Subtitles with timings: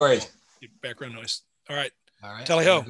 [0.00, 0.30] worries.
[0.82, 1.42] Background noise.
[1.68, 1.90] All right.
[2.22, 2.46] All right.
[2.46, 2.84] Tally ho.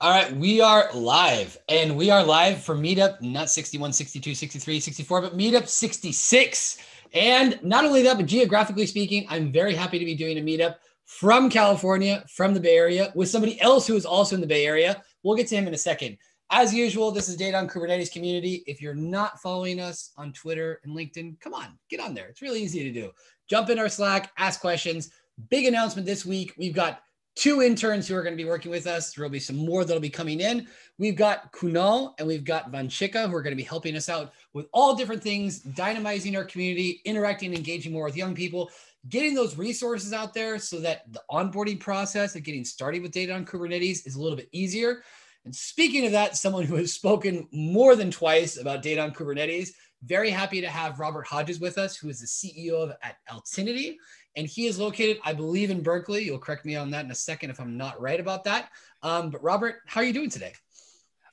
[0.00, 0.36] All right.
[0.36, 5.36] We are live and we are live for Meetup, not 61, 62, 63, 64, but
[5.36, 6.78] Meetup 66.
[7.12, 10.76] And not only that, but geographically speaking, I'm very happy to be doing a meetup
[11.06, 14.66] from California, from the Bay Area, with somebody else who is also in the Bay
[14.66, 15.02] Area.
[15.22, 16.18] We'll get to him in a second.
[16.50, 18.64] As usual, this is Data on Kubernetes community.
[18.66, 22.26] If you're not following us on Twitter and LinkedIn, come on, get on there.
[22.26, 23.10] It's really easy to do.
[23.48, 25.10] Jump in our Slack, ask questions.
[25.50, 26.54] Big announcement this week.
[26.56, 27.02] We've got
[27.34, 29.12] two interns who are going to be working with us.
[29.12, 30.68] There will be some more that'll be coming in.
[30.98, 34.32] We've got Kunal and we've got Vanchika who are going to be helping us out
[34.52, 38.70] with all different things, dynamizing our community, interacting, engaging more with young people,
[39.08, 43.34] getting those resources out there so that the onboarding process of getting started with data
[43.34, 45.02] on Kubernetes is a little bit easier.
[45.44, 49.70] And speaking of that, someone who has spoken more than twice about data on Kubernetes,
[50.04, 53.96] very happy to have Robert Hodges with us, who is the CEO of at Altinity
[54.36, 56.24] and he is located, I believe, in Berkeley.
[56.24, 58.70] You'll correct me on that in a second if I'm not right about that.
[59.02, 60.52] Um, but Robert, how are you doing today?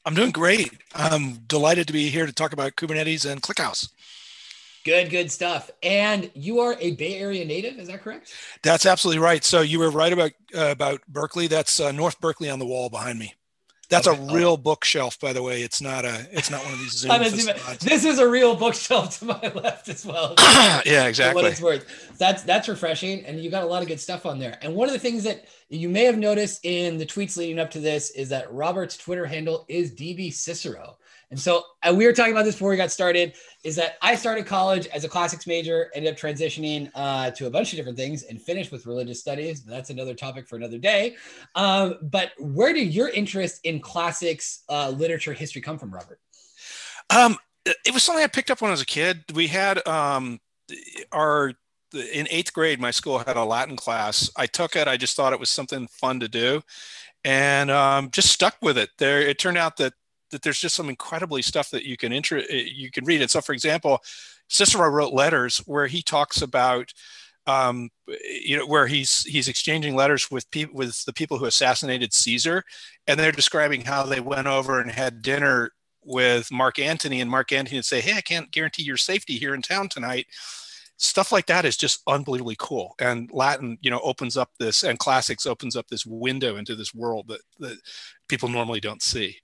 [0.06, 0.72] I'm doing great.
[0.96, 3.90] I'm delighted to be here to talk about Kubernetes and ClickHouse.
[4.84, 5.70] Good, good stuff.
[5.84, 8.34] And you are a Bay Area native, is that correct?
[8.64, 9.44] That's absolutely right.
[9.44, 11.46] So you were right about uh, about Berkeley.
[11.46, 13.36] That's uh, North Berkeley on the wall behind me.
[13.92, 14.26] That's okay.
[14.26, 15.62] a real bookshelf, by the way.
[15.64, 16.26] It's not a.
[16.32, 16.94] It's not one of these.
[16.94, 17.12] Zoom
[17.82, 20.34] this is a real bookshelf to my left as well.
[20.86, 21.44] yeah, exactly.
[21.44, 22.18] what it's worth.
[22.18, 24.58] That's that's refreshing, and you got a lot of good stuff on there.
[24.62, 27.70] And one of the things that you may have noticed in the tweets leading up
[27.72, 30.98] to this is that Robert's Twitter handle is DB Cicero.
[31.32, 33.34] And so uh, we were talking about this before we got started.
[33.64, 37.50] Is that I started college as a classics major, ended up transitioning uh, to a
[37.50, 39.64] bunch of different things, and finished with religious studies.
[39.64, 41.16] That's another topic for another day.
[41.56, 46.20] Um, but where did your interest in classics uh, literature history come from, Robert?
[47.10, 49.24] Um, it was something I picked up when I was a kid.
[49.34, 50.40] We had um,
[51.12, 51.54] our
[51.94, 54.30] in eighth grade, my school had a Latin class.
[54.36, 54.88] I took it.
[54.88, 56.62] I just thought it was something fun to do,
[57.24, 58.90] and um, just stuck with it.
[58.98, 59.94] There, it turned out that
[60.32, 63.22] that there's just some incredibly stuff that you can inter- eh, you can read.
[63.22, 64.00] And so, for example,
[64.48, 66.92] Cicero wrote letters where he talks about
[67.48, 72.14] um, you know where he's he's exchanging letters with people with the people who assassinated
[72.14, 72.64] Caesar,
[73.08, 75.72] and they're describing how they went over and had dinner
[76.04, 79.56] with Mark Antony, and Mark Antony would say, "Hey, I can't guarantee your safety here
[79.56, 80.28] in town tonight."
[80.98, 85.00] Stuff like that is just unbelievably cool, and Latin, you know, opens up this, and
[85.00, 87.78] classics opens up this window into this world that that
[88.28, 89.40] people normally don't see.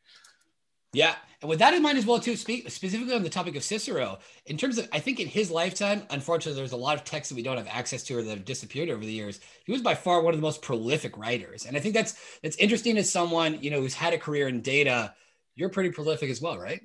[0.93, 1.15] Yeah.
[1.41, 4.17] And with that in mind as well, too, speak specifically on the topic of Cicero,
[4.47, 7.35] in terms of, I think in his lifetime, unfortunately, there's a lot of texts that
[7.35, 9.39] we don't have access to or that have disappeared over the years.
[9.65, 11.65] He was by far one of the most prolific writers.
[11.65, 14.61] And I think that's, that's interesting as someone, you know, who's had a career in
[14.61, 15.13] data.
[15.55, 16.81] You're pretty prolific as well, right?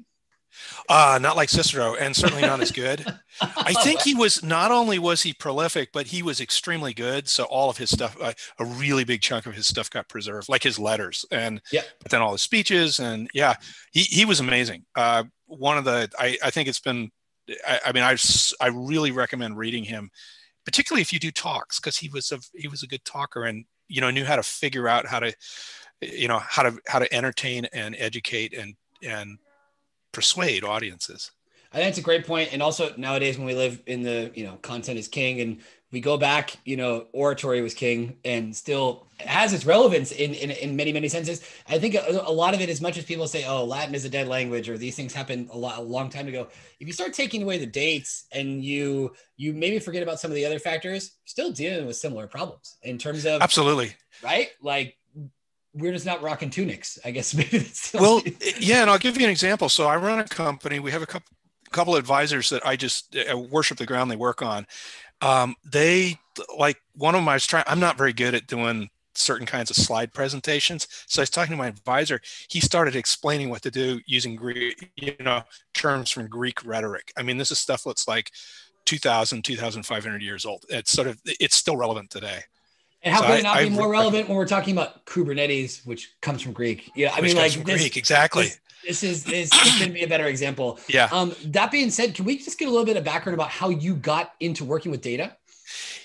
[0.89, 3.05] Uh, not like Cicero, and certainly not as good.
[3.41, 7.29] I think he was not only was he prolific, but he was extremely good.
[7.29, 10.49] So all of his stuff, uh, a really big chunk of his stuff got preserved,
[10.49, 11.83] like his letters, and yeah.
[12.03, 13.55] but then all his speeches, and yeah,
[13.93, 14.85] he he was amazing.
[14.95, 17.11] Uh, one of the I I think it's been,
[17.67, 18.17] I, I mean I
[18.61, 20.11] I really recommend reading him,
[20.65, 23.65] particularly if you do talks, because he was a he was a good talker and
[23.89, 25.35] you know knew how to figure out how to,
[26.01, 29.39] you know how to how to entertain and educate and and
[30.13, 31.31] persuade audiences.
[31.73, 32.53] I think it's a great point.
[32.53, 36.01] And also nowadays when we live in the, you know, content is king and we
[36.01, 40.75] go back, you know, oratory was king and still has its relevance in, in, in
[40.75, 41.47] many, many senses.
[41.69, 44.05] I think a, a, lot of it, as much as people say, oh, Latin is
[44.05, 46.49] a dead language or these things happened a lot, a long time ago.
[46.81, 50.35] If you start taking away the dates and you, you maybe forget about some of
[50.35, 54.49] the other factors, still dealing with similar problems in terms of absolutely right.
[54.63, 54.97] Like
[55.75, 56.99] we're just not rocking tunics.
[57.05, 58.23] I guess maybe well,
[58.59, 58.83] yeah.
[58.83, 59.69] And I'll give you an example.
[59.69, 60.79] So I run a company.
[60.79, 61.29] We have a couple
[61.71, 64.67] couple advisors that I just uh, worship the ground they work on.
[65.23, 66.19] Um, they
[66.59, 67.29] like one of them.
[67.29, 67.65] I was trying.
[67.67, 70.89] I'm not very good at doing certain kinds of slide presentations.
[71.07, 72.21] So I was talking to my advisor.
[72.49, 75.43] He started explaining what to do using Greek, you know,
[75.75, 77.13] terms from Greek rhetoric.
[77.17, 78.31] I mean, this is stuff that's like
[78.87, 80.65] 2,000, 2,500 years old.
[80.69, 82.41] It's sort of it's still relevant today.
[83.03, 85.05] And how so can it not I, be more I, relevant when we're talking about
[85.07, 86.91] Kubernetes, which comes from Greek?
[86.95, 88.45] Yeah, I mean, like this, Greek, exactly.
[88.45, 90.79] This, this is this, this going to be a better example.
[90.89, 91.09] Yeah.
[91.11, 93.71] Um, that being said, can we just get a little bit of background about how
[93.71, 95.37] you got into working with data?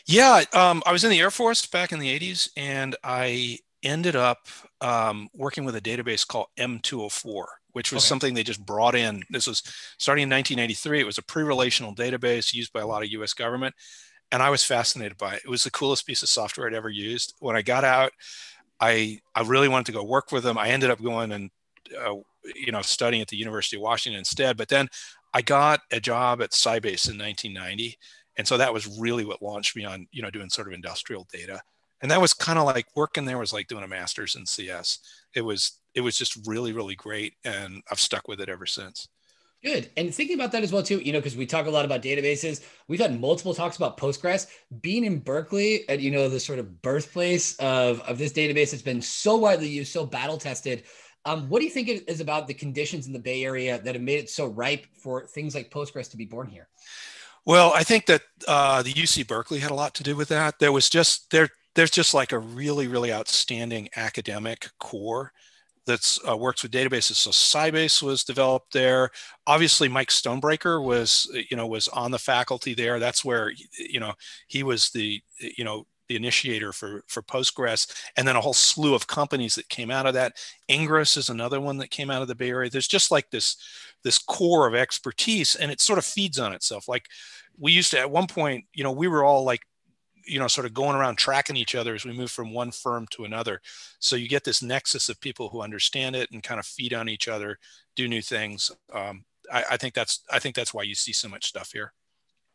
[0.06, 4.16] Yeah, um, I was in the Air Force back in the '80s, and I ended
[4.16, 4.48] up
[4.80, 8.07] um, working with a database called M204, which was okay.
[8.07, 9.24] something they just brought in.
[9.30, 9.62] This was
[9.98, 11.01] starting in 1993.
[11.01, 13.33] It was a pre-relational database used by a lot of U.S.
[13.33, 13.75] government
[14.31, 15.41] and I was fascinated by it.
[15.45, 17.33] It was the coolest piece of software I'd ever used.
[17.39, 18.12] When I got out,
[18.79, 20.57] I I really wanted to go work with them.
[20.57, 21.50] I ended up going and
[21.97, 22.15] uh,
[22.56, 24.57] you know studying at the University of Washington instead.
[24.57, 24.88] But then
[25.33, 27.97] I got a job at Sybase in 1990,
[28.38, 31.27] and so that was really what launched me on you know doing sort of industrial
[31.31, 31.62] data.
[32.01, 35.00] and that was kind of like working there was like doing a master's in cs
[35.35, 39.07] it was it was just really really great and i've stuck with it ever since
[39.68, 39.90] Good.
[39.98, 42.02] And thinking about that as well, too, you know, because we talk a lot about
[42.02, 42.64] databases.
[42.88, 44.48] We've had multiple talks about Postgres.
[44.80, 48.81] Being in Berkeley, and you know, the sort of birthplace of, of this database that's
[48.81, 50.84] been so widely used, so battle tested.
[51.25, 54.02] Um, what do you think is about the conditions in the Bay Area that have
[54.02, 56.70] made it so ripe for things like Postgres to be born here?
[57.46, 60.60] Well, I think that uh, the UC Berkeley had a lot to do with that.
[60.60, 65.34] There was just there there's just like a really really outstanding academic core
[65.88, 67.16] that's uh, works with databases.
[67.16, 69.10] So Sybase was developed there.
[69.48, 73.00] Obviously, Mike Stonebraker was you know was on the faculty there.
[73.00, 74.13] That's where you know
[74.48, 78.94] he was the you know the initiator for for Postgres, and then a whole slew
[78.94, 80.34] of companies that came out of that.
[80.68, 82.69] Ingres is another one that came out of the Bay Area.
[82.69, 83.57] There's just like this
[84.04, 86.88] this core of expertise, and it sort of feeds on itself.
[86.88, 87.06] Like
[87.57, 89.62] we used to at one point, you know, we were all like,
[90.27, 93.07] you know, sort of going around tracking each other as we move from one firm
[93.12, 93.62] to another.
[94.00, 97.09] So you get this nexus of people who understand it and kind of feed on
[97.09, 97.57] each other,
[97.95, 98.71] do new things.
[98.94, 101.94] Um, I, I think that's I think that's why you see so much stuff here.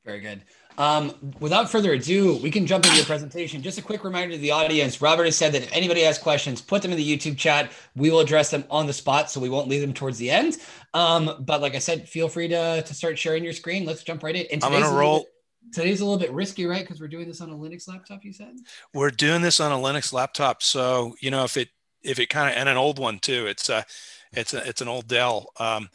[0.04, 0.42] Very good.
[0.78, 3.62] Um, without further ado, we can jump into your presentation.
[3.62, 6.60] Just a quick reminder to the audience Robert has said that if anybody has questions,
[6.60, 7.70] put them in the YouTube chat.
[7.94, 10.56] We will address them on the spot, so we won't leave them towards the end.
[10.92, 13.84] Um, but like I said, feel free to, to start sharing your screen.
[13.84, 14.64] Let's jump right in.
[14.64, 15.26] I'm to roll.
[15.72, 16.82] Today's a little bit risky, right?
[16.82, 18.56] Because we're doing this on a Linux laptop, you said?
[18.92, 20.62] We're doing this on a Linux laptop.
[20.62, 21.68] So, you know, if it,
[22.02, 23.86] if it kind of, and an old one too, it's a,
[24.32, 25.50] it's a, it's an old Dell.
[25.58, 25.88] Um,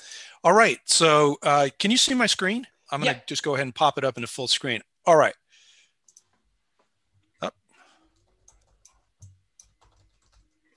[0.44, 0.80] all right.
[0.86, 2.66] So, uh, can you see my screen?
[2.92, 3.26] I'm going to yeah.
[3.28, 4.82] just go ahead and pop it up into full screen.
[5.06, 5.36] All right.
[7.42, 7.52] Oh.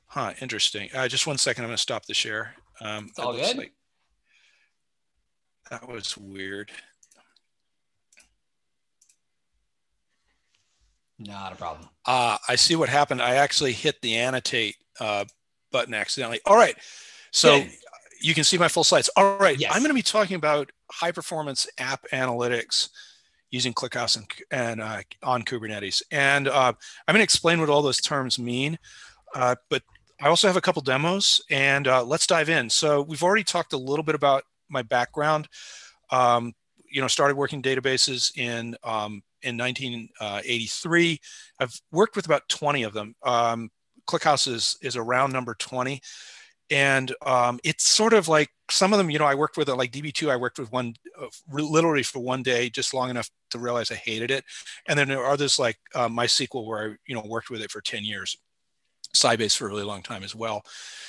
[0.08, 0.90] Huh, interesting.
[0.92, 1.64] Uh, just one second.
[1.64, 2.54] I'm going to stop the share.
[2.80, 3.56] Um, it's all good.
[3.56, 3.72] Like,
[5.70, 6.70] that was weird.
[11.20, 11.88] Not a problem.
[12.06, 13.20] Uh, I see what happened.
[13.20, 15.26] I actually hit the annotate uh,
[15.70, 16.40] button accidentally.
[16.46, 16.74] All right.
[17.30, 17.62] So
[18.20, 19.10] you can see my full slides.
[19.16, 19.58] All right.
[19.58, 19.70] Yes.
[19.72, 22.88] I'm going to be talking about high performance app analytics
[23.50, 26.02] using ClickHouse and, and uh, on Kubernetes.
[26.10, 26.72] And uh,
[27.06, 28.78] I'm going to explain what all those terms mean.
[29.34, 29.82] Uh, but
[30.20, 32.70] I also have a couple demos and uh, let's dive in.
[32.70, 35.48] So we've already talked a little bit about my background.
[36.10, 36.54] Um,
[36.90, 41.20] you know, started working databases in um, in 1983.
[41.58, 43.14] I've worked with about 20 of them.
[43.22, 43.70] Um,
[44.06, 46.00] ClickHouse is is around number 20
[46.70, 49.90] and um, it's sort of like some of them you know i worked with like
[49.90, 53.90] db2 i worked with one uh, literally for one day just long enough to realize
[53.90, 54.44] i hated it
[54.86, 57.70] and then there are others like uh, mysql where i you know worked with it
[57.70, 58.36] for 10 years
[59.14, 60.64] Sybase for a really long time as well.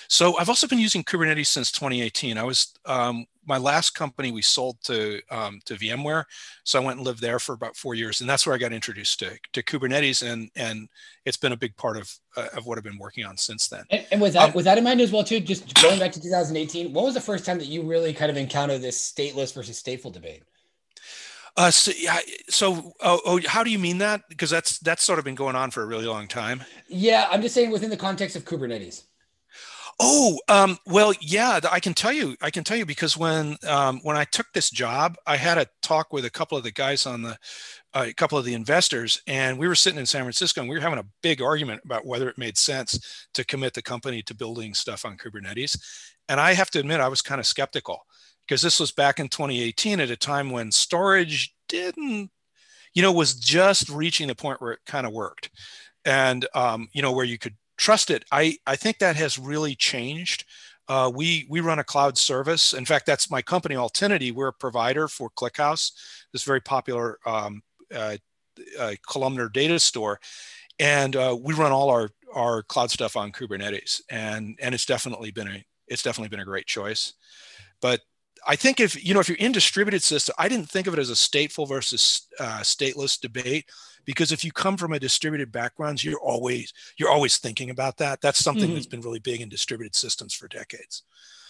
[0.07, 2.37] So I've also been using Kubernetes since 2018.
[2.37, 6.25] I was um, my last company we sold to um, to VMware,
[6.65, 8.73] so I went and lived there for about four years, and that's where I got
[8.73, 10.89] introduced to, to Kubernetes, and and
[11.25, 13.85] it's been a big part of uh, of what I've been working on since then.
[13.89, 16.11] And, and with that um, with that in mind as well too, just going back
[16.11, 19.53] to 2018, what was the first time that you really kind of encountered this stateless
[19.53, 20.43] versus stateful debate?
[21.57, 22.19] Uh, so, yeah,
[22.49, 24.21] so oh, oh, how do you mean that?
[24.29, 26.63] Because that's that's sort of been going on for a really long time.
[26.87, 29.03] Yeah, I'm just saying within the context of Kubernetes.
[29.99, 32.35] Oh, um, well, yeah, I can tell you.
[32.41, 35.67] I can tell you because when um, when I took this job, I had a
[35.81, 37.37] talk with a couple of the guys on the,
[37.93, 40.75] uh, a couple of the investors, and we were sitting in San Francisco, and we
[40.75, 44.33] were having a big argument about whether it made sense to commit the company to
[44.33, 45.77] building stuff on Kubernetes.
[46.29, 48.05] And I have to admit, I was kind of skeptical
[48.51, 52.29] because this was back in 2018 at a time when storage didn't,
[52.93, 55.49] you know, was just reaching the point where it kind of worked,
[56.03, 58.25] and um, you know where you could trust it.
[58.29, 60.43] I I think that has really changed.
[60.89, 62.73] Uh, we we run a cloud service.
[62.73, 64.33] In fact, that's my company, Altinity.
[64.33, 65.93] We're a provider for ClickHouse,
[66.33, 67.61] this very popular um,
[67.95, 68.17] uh,
[68.77, 70.19] uh, columnar data store,
[70.77, 75.31] and uh, we run all our our cloud stuff on Kubernetes, and and it's definitely
[75.31, 77.13] been a it's definitely been a great choice.
[77.81, 78.01] But
[78.47, 80.99] I think if you know if you're in distributed system, I didn't think of it
[80.99, 83.69] as a stateful versus uh, stateless debate
[84.05, 88.21] because if you come from a distributed background, you're always you're always thinking about that.
[88.21, 88.73] That's something mm-hmm.
[88.73, 91.03] that's been really big in distributed systems for decades.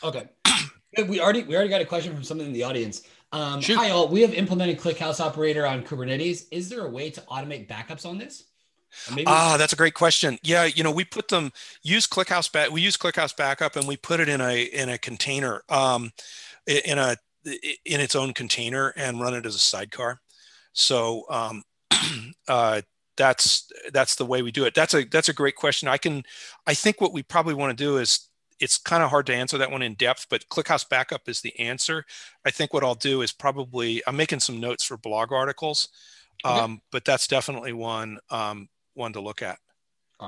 [0.03, 0.27] Okay,
[1.07, 3.03] we already we already got a question from someone in the audience.
[3.33, 6.47] Um, hi all, we have implemented ClickHouse Operator on Kubernetes.
[6.51, 8.43] Is there a way to automate backups on this?
[9.09, 10.37] Maybe- ah, that's a great question.
[10.43, 12.71] Yeah, you know, we put them use ClickHouse back.
[12.71, 15.63] We use ClickHouse backup and we put it in a in a container.
[15.69, 16.11] Um,
[16.67, 20.21] in a in its own container and run it as a sidecar.
[20.73, 21.63] So um,
[22.47, 22.81] uh,
[23.17, 24.73] that's that's the way we do it.
[24.73, 25.87] That's a that's a great question.
[25.87, 26.23] I can
[26.67, 28.27] I think what we probably want to do is
[28.59, 31.57] it's kind of hard to answer that one in depth, but ClickHouse Backup is the
[31.59, 32.05] answer.
[32.45, 35.89] I think what I'll do is probably I'm making some notes for blog articles,
[36.43, 36.81] um, okay.
[36.91, 39.57] but that's definitely one um, one to look at.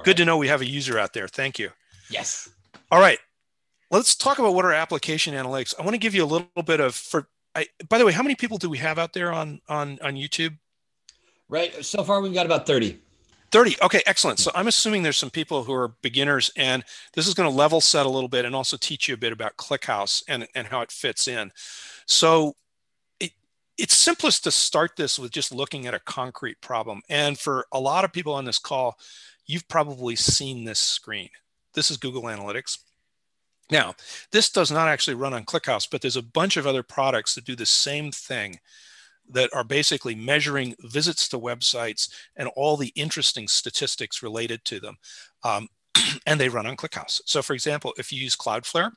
[0.04, 1.28] Good to know we have a user out there.
[1.28, 1.70] Thank you.
[2.10, 2.50] Yes.
[2.92, 3.20] All right.
[3.94, 5.76] Let's talk about what are application analytics.
[5.78, 8.24] I want to give you a little bit of for I, by the way, how
[8.24, 10.58] many people do we have out there on on on YouTube?
[11.48, 11.86] Right.
[11.86, 13.00] So far we've got about 30.
[13.52, 13.76] 30.
[13.84, 14.40] Okay, excellent.
[14.40, 16.84] So I'm assuming there's some people who are beginners and
[17.14, 19.32] this is going to level set a little bit and also teach you a bit
[19.32, 21.52] about ClickHouse and, and how it fits in.
[22.08, 22.56] So
[23.20, 23.34] it,
[23.78, 27.04] it's simplest to start this with just looking at a concrete problem.
[27.10, 28.98] And for a lot of people on this call,
[29.46, 31.30] you've probably seen this screen.
[31.76, 32.80] This is Google Analytics.
[33.72, 33.96] Now,
[34.32, 37.46] this does not actually run on ClickHouse, but there's a bunch of other products that
[37.46, 38.60] do the same thing
[39.30, 44.98] that are basically measuring visits to websites and all the interesting statistics related to them.
[45.44, 45.70] Um,
[46.26, 47.22] and they run on ClickHouse.
[47.26, 48.92] So, for example, if you use Cloudflare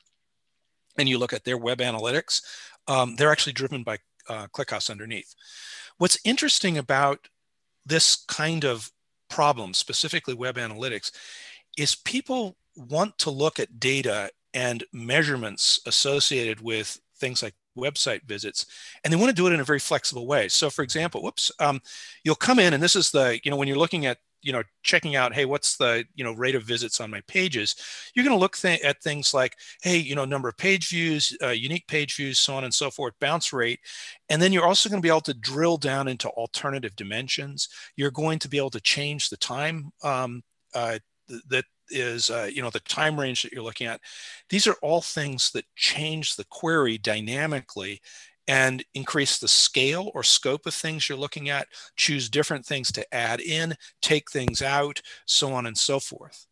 [0.99, 2.42] and you look at their web analytics,
[2.88, 5.35] um, they're actually driven by uh, ClickHouse underneath.
[5.99, 7.28] What's interesting about
[7.85, 8.90] this kind of
[9.28, 11.12] problem, specifically web analytics,
[11.78, 18.66] is people want to look at data and measurements associated with things like website visits
[19.04, 20.48] and they want to do it in a very flexible way.
[20.48, 21.80] So for example whoops um,
[22.25, 24.62] you'll come in and this is the you know when you're looking at you know
[24.82, 27.75] checking out hey what's the you know rate of visits on my pages
[28.14, 31.36] you're going to look th- at things like hey you know number of page views
[31.42, 33.80] uh, unique page views so on and so forth bounce rate.
[34.28, 37.68] And then you're also going to be able to drill down into alternative dimensions.
[37.96, 40.42] You're going to be able to change the time um,
[40.75, 40.98] uh,
[41.48, 44.00] that is uh, you know the time range that you're looking at
[44.50, 48.00] these are all things that change the query dynamically
[48.49, 53.14] and increase the scale or scope of things you're looking at choose different things to
[53.14, 56.47] add in take things out so on and so forth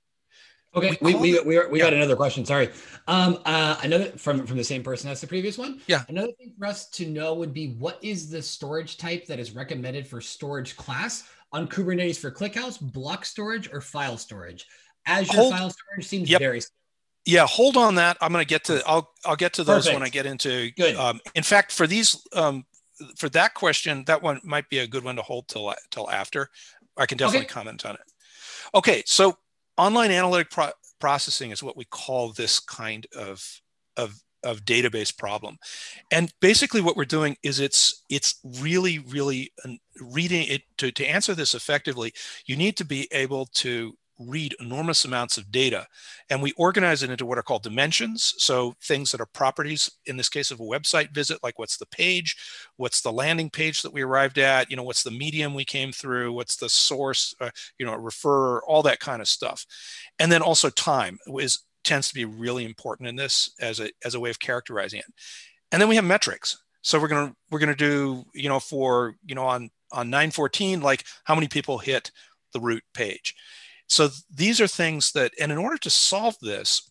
[0.76, 1.85] Okay, we we, we, we, we yeah.
[1.85, 2.45] got another question.
[2.45, 2.69] Sorry,
[3.07, 5.81] um, uh, another from from the same person as the previous one.
[5.87, 6.03] Yeah.
[6.09, 9.55] Another thing for us to know would be what is the storage type that is
[9.55, 14.67] recommended for storage class on Kubernetes for ClickHouse, block storage or file storage?
[15.06, 16.40] Azure hold, file storage seems yep.
[16.40, 16.61] very.
[17.26, 18.16] Yeah, hold on that.
[18.20, 18.82] I'm going to get to.
[18.87, 19.94] I'll I'll get to those Perfect.
[19.94, 20.70] when I get into.
[20.73, 20.96] Good.
[20.96, 22.64] Um, in fact, for these, um,
[23.16, 26.50] for that question, that one might be a good one to hold till till after.
[26.96, 27.54] I can definitely okay.
[27.54, 28.02] comment on it.
[28.75, 29.37] Okay, so
[29.76, 30.70] online analytic pro-
[31.00, 33.61] processing is what we call this kind of
[33.96, 35.56] of of database problem
[36.12, 39.50] and basically what we're doing is it's it's really really
[40.02, 42.12] reading it to, to answer this effectively
[42.44, 45.87] you need to be able to read enormous amounts of data
[46.30, 48.35] and we organize it into what are called dimensions.
[48.38, 51.87] So things that are properties in this case of a website visit like what's the
[51.87, 52.37] page
[52.76, 55.92] what's the landing page that we arrived at you know what's the medium we came
[55.92, 59.66] through what's the source uh, you know refer all that kind of stuff.
[60.18, 64.14] And then also time is tends to be really important in this as a as
[64.14, 65.06] a way of characterizing it.
[65.71, 66.59] And then we have metrics.
[66.83, 70.11] So we're going to we're going to do you know for you know on on
[70.11, 72.11] 914 like how many people hit
[72.52, 73.35] the root page
[73.87, 76.91] so these are things that, and in order to solve this,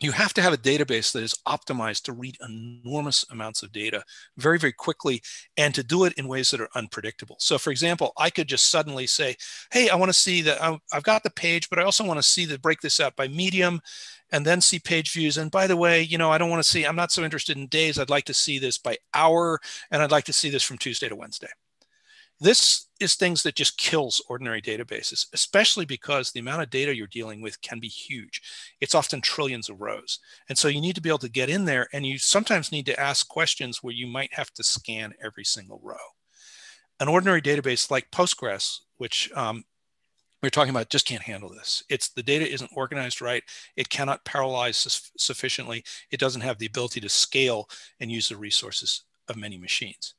[0.00, 4.02] you have to have a database that is optimized to read enormous amounts of data
[4.38, 5.22] very, very quickly
[5.58, 7.36] and to do it in ways that are unpredictable.
[7.38, 9.36] So, for example, I could just suddenly say,
[9.70, 12.22] Hey, I want to see that I've got the page, but I also want to
[12.22, 13.80] see the break this out by medium
[14.32, 15.36] and then see page views.
[15.36, 17.58] And by the way, you know, I don't want to see, I'm not so interested
[17.58, 17.98] in days.
[17.98, 21.10] I'd like to see this by hour and I'd like to see this from Tuesday
[21.10, 21.50] to Wednesday.
[22.40, 27.06] This is things that just kills ordinary databases, especially because the amount of data you're
[27.06, 28.40] dealing with can be huge.
[28.80, 30.18] It's often trillions of rows.
[30.48, 32.86] And so you need to be able to get in there and you sometimes need
[32.86, 35.96] to ask questions where you might have to scan every single row.
[36.98, 39.64] An ordinary database like Postgres, which um,
[40.42, 41.82] we're talking about just can't handle this.
[41.90, 43.42] It's the data isn't organized right.
[43.76, 45.84] It cannot parallelize su- sufficiently.
[46.10, 47.68] It doesn't have the ability to scale
[48.00, 50.14] and use the resources of many machines.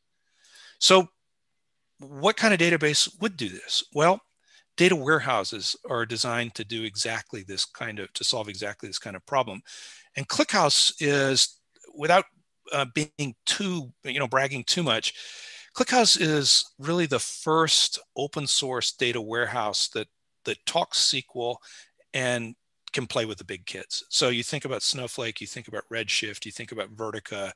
[0.80, 1.10] So
[2.02, 3.84] what kind of database would do this?
[3.94, 4.22] Well,
[4.78, 9.16] data warehouses are designed to do exactly this kind of, to solve exactly this kind
[9.16, 9.62] of problem.
[10.16, 11.60] And ClickHouse is,
[11.96, 12.26] without
[12.74, 15.14] uh, being too, you know, bragging too much,
[15.76, 20.08] ClickHouse is really the first open source data warehouse that,
[20.46, 21.58] that talks SQL
[22.14, 22.56] and
[22.92, 24.04] can play with the big kids.
[24.10, 27.52] So you think about Snowflake, you think about Redshift, you think about Vertica,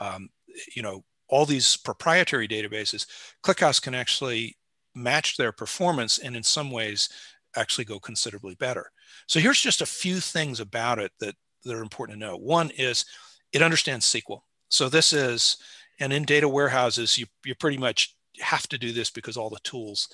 [0.00, 0.28] um,
[0.74, 3.06] you know, all these proprietary databases,
[3.42, 4.54] ClickHouse can actually
[4.94, 7.08] match their performance and in some ways
[7.56, 8.90] actually go considerably better.
[9.26, 11.34] So here's just a few things about it that,
[11.64, 12.36] that are important to know.
[12.36, 13.06] One is
[13.50, 14.40] it understands SQL.
[14.68, 15.56] So this is,
[16.00, 19.58] and in data warehouses, you, you pretty much have to do this because all the
[19.64, 20.08] tools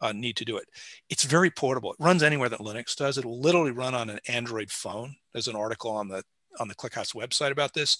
[0.00, 0.64] uh, need to do it.
[1.08, 1.92] It's very portable.
[1.92, 3.16] It runs anywhere that Linux does.
[3.16, 5.14] It will literally run on an Android phone.
[5.32, 6.24] There's an article on the
[6.58, 7.98] on the ClickHouse website about this.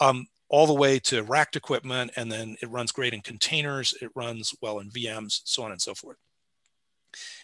[0.00, 4.10] Um, all the way to racked equipment, and then it runs great in containers, it
[4.14, 6.18] runs well in VMs, so on and so forth.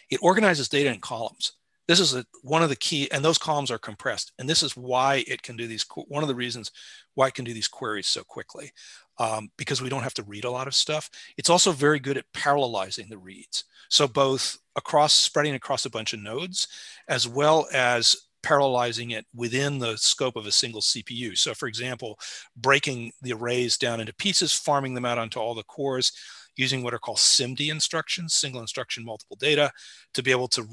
[0.09, 1.53] It organizes data in columns.
[1.87, 4.31] This is a, one of the key, and those columns are compressed.
[4.39, 6.71] And this is why it can do these, one of the reasons
[7.15, 8.71] why it can do these queries so quickly,
[9.17, 11.09] um, because we don't have to read a lot of stuff.
[11.37, 13.65] It's also very good at parallelizing the reads.
[13.89, 16.67] So both across, spreading across a bunch of nodes,
[17.09, 21.37] as well as parallelizing it within the scope of a single CPU.
[21.37, 22.19] So for example,
[22.55, 26.11] breaking the arrays down into pieces, farming them out onto all the cores,
[26.57, 29.71] using what are called SIMD instructions, single instruction multiple data,
[30.13, 30.67] to be able to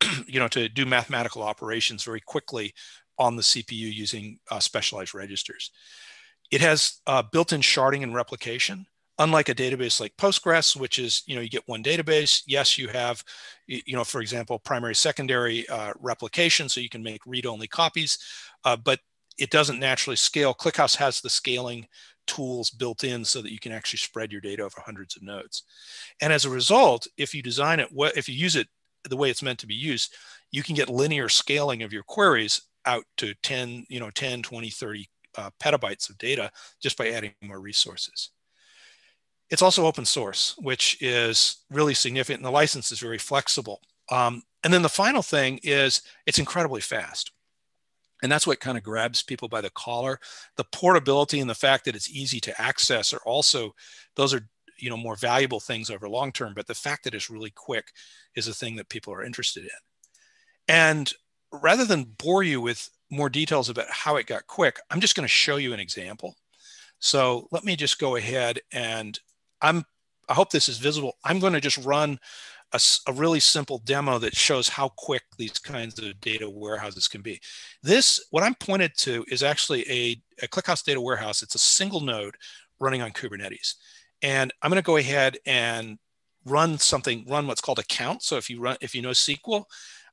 [0.26, 2.74] you know, to do mathematical operations very quickly
[3.18, 5.70] on the CPU using uh, specialized registers.
[6.50, 8.86] It has uh, built-in sharding and replication.
[9.18, 12.42] Unlike a database like Postgres, which is, you know, you get one database.
[12.46, 13.24] Yes, you have,
[13.66, 18.18] you know, for example, primary, secondary uh, replication, so you can make read-only copies,
[18.64, 19.00] uh, but
[19.38, 20.54] it doesn't naturally scale.
[20.54, 21.86] ClickHouse has the scaling
[22.26, 25.62] tools built in so that you can actually spread your data over hundreds of nodes.
[26.20, 28.68] And as a result, if you design it, if you use it
[29.08, 30.14] the way it's meant to be used,
[30.50, 34.70] you can get linear scaling of your queries out to 10, you know, 10, 20,
[34.70, 36.50] 30 uh, petabytes of data
[36.82, 38.30] just by adding more resources.
[39.50, 42.40] It's also open source, which is really significant.
[42.40, 43.80] And the license is very flexible.
[44.10, 47.30] Um, and then the final thing is it's incredibly fast.
[48.22, 50.18] And that's what kind of grabs people by the collar.
[50.56, 53.74] The portability and the fact that it's easy to access are also,
[54.16, 54.48] those are
[54.78, 57.92] you know more valuable things over long term but the fact that it's really quick
[58.34, 59.70] is a thing that people are interested in
[60.68, 61.12] and
[61.52, 65.24] rather than bore you with more details about how it got quick i'm just going
[65.24, 66.36] to show you an example
[66.98, 69.20] so let me just go ahead and
[69.62, 69.84] i'm
[70.28, 72.18] i hope this is visible i'm going to just run
[72.72, 77.22] a, a, really simple demo that shows how quick these kinds of data warehouses can
[77.22, 77.40] be.
[77.82, 81.42] This, what I'm pointed to is actually a, a ClickHouse data warehouse.
[81.42, 82.34] It's a single node
[82.80, 83.74] running on Kubernetes.
[84.22, 85.98] And I'm going to go ahead and
[86.44, 88.22] run something, run what's called a count.
[88.22, 89.64] So if you run, if you know SQL,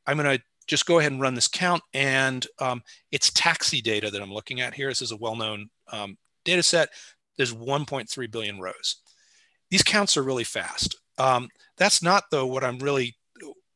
[0.06, 1.82] I'm going to just go ahead and run this count.
[1.94, 2.82] And um,
[3.12, 4.90] it's taxi data that I'm looking at here.
[4.90, 6.90] This is a well-known um, data set.
[7.38, 9.02] There's 1.3 billion rows.
[9.74, 10.98] These counts are really fast.
[11.18, 13.16] Um, that's not though what I'm really,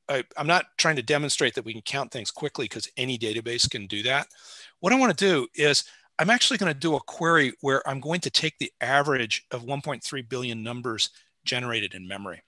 [0.07, 3.67] I, I'm not trying to demonstrate that we can count things quickly because any database
[3.67, 4.27] can do that.
[4.79, 5.85] What I want to do is
[6.19, 9.65] I'm actually going to do a query where I'm going to take the average of
[9.65, 11.09] 1.3 billion numbers
[11.45, 12.43] generated in memory.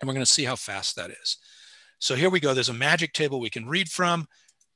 [0.00, 1.36] And we're going to see how fast that is.
[1.98, 2.54] So here we go.
[2.54, 4.26] There's a magic table we can read from.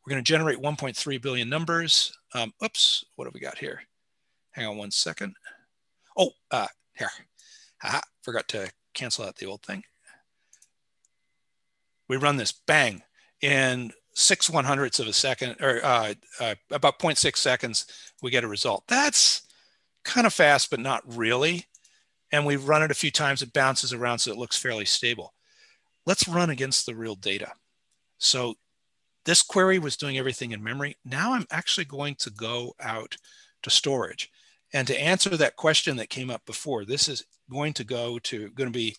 [0.04, 2.14] We're going to generate 1.3 billion numbers.
[2.34, 3.80] Um, oops, what have we got here?
[4.50, 5.34] Hang on one second.
[6.14, 7.08] Oh, uh, here.
[7.82, 9.84] Aha, forgot to cancel out the old thing.
[12.08, 13.02] We run this, bang,
[13.40, 17.86] in six one hundredths of a second or uh, uh, about 0.6 seconds,
[18.22, 18.84] we get a result.
[18.88, 19.42] That's
[20.04, 21.66] kind of fast, but not really.
[22.32, 23.42] And we've run it a few times.
[23.42, 25.34] It bounces around so it looks fairly stable.
[26.06, 27.52] Let's run against the real data.
[28.18, 28.54] So
[29.24, 30.96] this query was doing everything in memory.
[31.04, 33.16] Now I'm actually going to go out
[33.62, 34.30] to storage.
[34.72, 38.50] And to answer that question that came up before, this is going to go to
[38.50, 38.96] going to be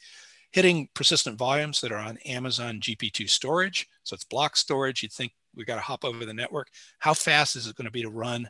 [0.52, 3.88] hitting persistent volumes that are on Amazon GP2 storage.
[4.04, 5.02] So it's block storage.
[5.02, 6.68] You'd think we got to hop over the network.
[7.00, 8.50] How fast is it going to be to run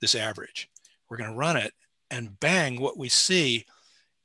[0.00, 0.68] this average?
[1.08, 1.72] We're going to run it
[2.10, 3.64] and bang, what we see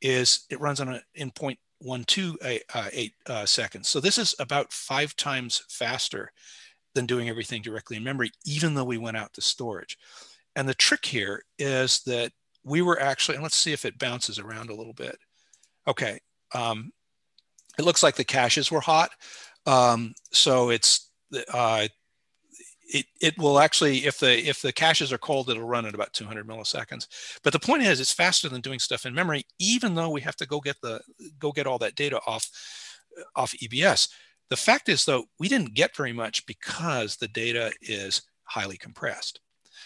[0.01, 3.87] is it runs on a, in 0.128 uh, uh, seconds.
[3.87, 6.31] So this is about five times faster
[6.93, 9.97] than doing everything directly in memory, even though we went out to storage.
[10.55, 12.31] And the trick here is that
[12.63, 15.17] we were actually, and let's see if it bounces around a little bit.
[15.87, 16.19] Okay,
[16.53, 16.91] um,
[17.77, 19.11] it looks like the caches were hot.
[19.65, 21.09] Um, so it's
[21.53, 21.87] uh,
[22.87, 26.13] it, it will actually if the if the caches are cold it'll run at about
[26.13, 27.07] 200 milliseconds
[27.43, 30.35] but the point is it's faster than doing stuff in memory even though we have
[30.35, 31.01] to go get the
[31.39, 32.47] go get all that data off
[33.35, 34.09] off ebs
[34.49, 39.39] the fact is though we didn't get very much because the data is highly compressed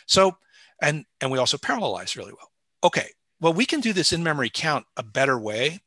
[0.06, 0.36] so
[0.82, 2.52] and and we also parallelize really well
[2.84, 5.80] okay well we can do this in memory count a better way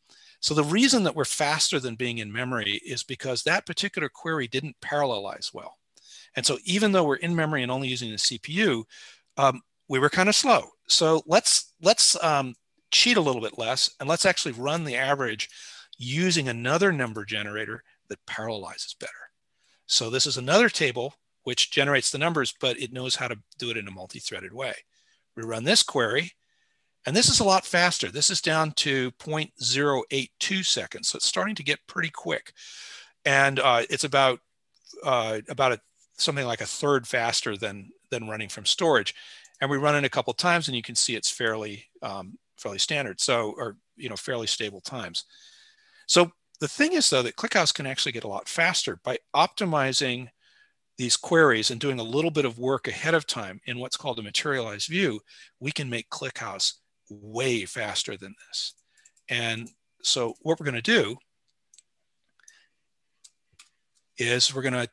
[0.42, 4.48] so the reason that we're faster than being in memory is because that particular query
[4.48, 5.78] didn't parallelize well.
[6.35, 8.83] And so even though we're in memory and only using the CPU,
[9.37, 10.64] um, we were kind of slow.
[10.88, 12.57] So let's let's um,
[12.90, 15.48] cheat a little bit less and let's actually run the average
[15.96, 19.12] using another number generator that parallelizes better.
[19.87, 23.70] So this is another table which generates the numbers, but it knows how to do
[23.70, 24.74] it in a multi-threaded way.
[25.37, 26.33] We run this query
[27.07, 28.11] and this is a lot faster.
[28.11, 31.09] This is down to 0.082 seconds.
[31.09, 32.52] So it's starting to get pretty quick.
[33.24, 34.40] And uh, it's about,
[35.05, 35.81] uh, about a,
[36.16, 39.14] something like a third faster than, than running from storage.
[39.61, 42.78] And we run it a couple times and you can see it's fairly, um, fairly
[42.78, 43.20] standard.
[43.20, 45.24] So, or, you know, fairly stable times.
[46.07, 50.28] So the thing is though, that ClickHouse can actually get a lot faster by optimizing
[51.02, 54.20] these queries and doing a little bit of work ahead of time in what's called
[54.20, 55.18] a materialized view,
[55.58, 56.74] we can make ClickHouse
[57.10, 58.74] way faster than this.
[59.28, 59.68] And
[60.04, 61.16] so what we're going to do
[64.16, 64.88] is we're going to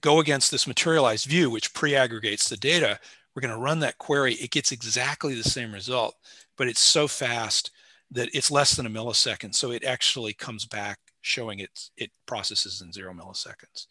[0.00, 2.98] go against this materialized view, which pre-aggregates the data.
[3.34, 4.32] We're going to run that query.
[4.34, 6.14] It gets exactly the same result,
[6.56, 7.70] but it's so fast
[8.12, 9.54] that it's less than a millisecond.
[9.54, 13.86] So it actually comes back showing it, it processes in zero milliseconds.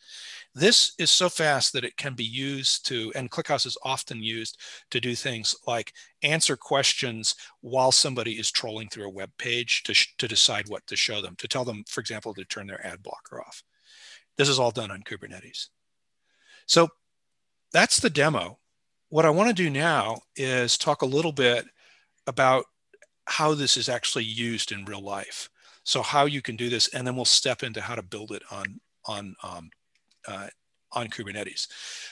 [0.56, 4.60] This is so fast that it can be used to, and ClickHouse is often used
[4.92, 9.94] to do things like answer questions while somebody is trolling through a web page to,
[10.18, 13.04] to decide what to show them, to tell them, for example, to turn their ad
[13.04, 13.63] blocker off.
[14.38, 15.68] This is all done on Kubernetes.
[16.66, 16.90] So
[17.72, 18.60] that's the demo.
[19.10, 21.66] What I want to do now is talk a little bit
[22.26, 22.66] about
[23.26, 25.50] how this is actually used in real life.
[25.88, 28.43] So how you can do this, and then we'll step into how to build it
[28.52, 29.69] on on um,
[30.28, 30.47] uh,
[30.91, 31.67] on Kubernetes.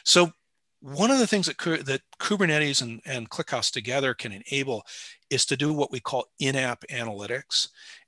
[0.06, 0.32] So
[0.80, 4.86] one of the things that, that Kubernetes and, and ClickHouse together can enable
[5.30, 7.68] is to do what we call in-app analytics.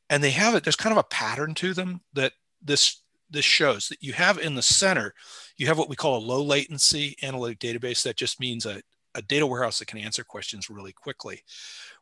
[0.09, 3.89] And they have it, there's kind of a pattern to them that this this shows
[3.89, 5.13] that you have in the center,
[5.57, 8.03] you have what we call a low latency analytic database.
[8.03, 8.81] That just means a,
[9.15, 11.43] a data warehouse that can answer questions really quickly.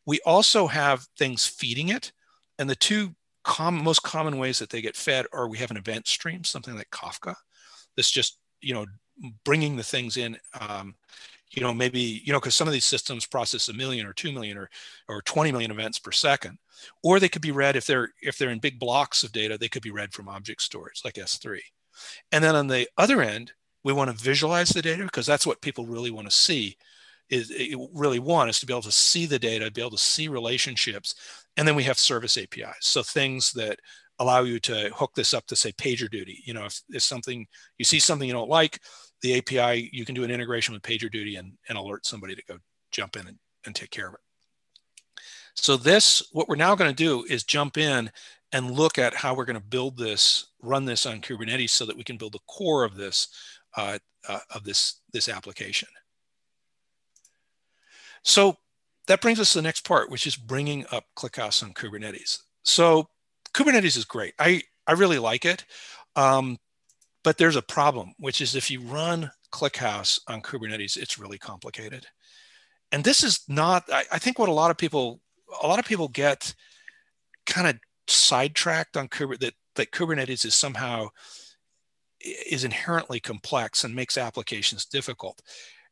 [0.06, 2.12] We also have things feeding it.
[2.60, 3.16] And the two
[3.46, 6.76] com most common ways that they get fed are we have an event stream, something
[6.76, 7.36] like Kafka,
[7.96, 8.86] that's just, you know,
[9.46, 10.96] bringing the things in um,
[11.52, 14.32] you know, maybe, you know, because some of these systems process a million or 2
[14.32, 14.70] million or,
[15.08, 16.58] or 20 million events per second,
[17.04, 19.70] or they could be read if they're, if they're in big blocks of data, they
[19.70, 21.60] could be read from object storage like S3.
[22.32, 23.54] And then on the other end,
[23.84, 26.76] we want to visualize the data because that's what people really want to see
[27.30, 27.52] is
[27.94, 31.16] really want is to be able to see the data, be able to see relationships.
[31.58, 32.82] And then we have service APIs.
[32.82, 33.80] So things that
[34.20, 36.38] allow you to hook this up to say PagerDuty.
[36.46, 37.46] You know, if, if something
[37.78, 38.80] you see something you don't like,
[39.22, 42.58] the API, you can do an integration with PagerDuty and, and alert somebody to go
[42.92, 44.20] jump in and, and take care of it.
[45.56, 48.12] So this, what we're now going to do is jump in
[48.52, 51.98] and look at how we're going to build this, run this on Kubernetes so that
[51.98, 53.30] we can build the core of this,
[53.76, 55.90] uh, uh, of this, this application.
[58.24, 58.58] So
[59.08, 62.40] that brings us to the next part, which is bringing up ClickHouse on Kubernetes.
[62.64, 63.08] So
[63.54, 64.34] Kubernetes is great.
[64.40, 65.66] I, I really like it.
[66.16, 66.58] Um,
[67.24, 72.06] but there's a problem, which is if you run ClickHouse on Kubernetes, it's really complicated.
[72.92, 75.22] And this is not, I, I think what a lot of people,
[75.62, 76.54] a lot of people get
[77.46, 81.10] kind of sidetracked on Kubernetes, that, that Kubernetes is somehow
[82.22, 85.42] is inherently complex and makes applications difficult.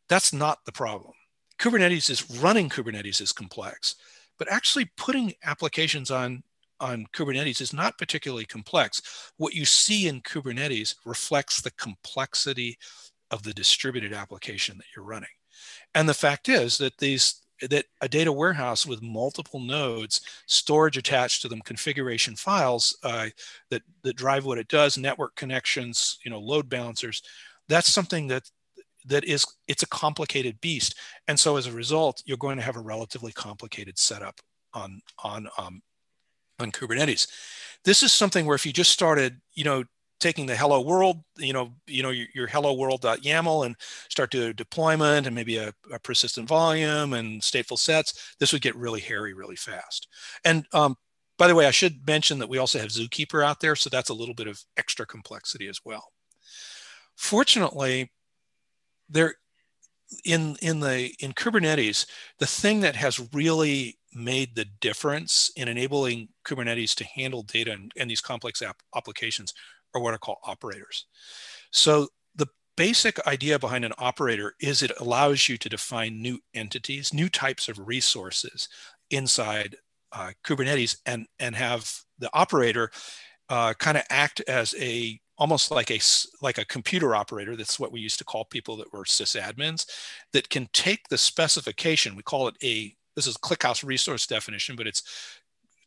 [0.10, 1.14] That's not the problem.
[1.60, 3.96] Kubernetes is running Kubernetes is complex,
[4.38, 6.44] but actually putting applications on
[6.80, 9.32] on Kubernetes is not particularly complex.
[9.38, 12.78] What you see in Kubernetes reflects the complexity
[13.32, 15.30] of the distributed application that you're running.
[15.96, 21.42] And the fact is that these that a data warehouse with multiple nodes, storage attached
[21.42, 23.28] to them, configuration files uh,
[23.70, 27.22] that that drive what it does, network connections, you know, load balancers.
[27.70, 28.50] That's something that
[29.06, 30.96] that is it's a complicated beast,
[31.28, 34.40] and so as a result, you're going to have a relatively complicated setup
[34.74, 35.82] on on um,
[36.60, 37.28] on Kubernetes.
[37.84, 39.84] This is something where if you just started, you know,
[40.20, 43.76] taking the hello world, you know, you know, your, your hello world.yaml and
[44.10, 48.62] start to a deployment and maybe a, a, persistent volume and stateful sets, this would
[48.62, 50.08] get really hairy really fast.
[50.46, 50.96] And um,
[51.38, 53.76] by the way, I should mention that we also have Zookeeper out there.
[53.76, 56.14] So that's a little bit of extra complexity as well.
[57.18, 58.10] Fortunately,
[59.10, 59.36] there
[60.26, 62.06] in in the in Kubernetes,
[62.40, 67.92] the thing that has really made the difference in enabling Kubernetes to handle data and,
[67.98, 69.54] and these complex app applications
[69.96, 71.06] are what are called operators.
[71.72, 77.14] So the basic idea behind an operator is it allows you to define new entities,
[77.14, 78.70] new types of resources
[79.10, 79.76] inside
[80.12, 82.92] uh, Kubernetes and, and have the operator
[83.50, 86.00] uh, kind of act as a almost like a
[86.42, 89.86] like a computer operator that's what we used to call people that were sysadmins
[90.32, 94.88] that can take the specification we call it a this is ClickHouse resource definition, but
[94.88, 95.04] it's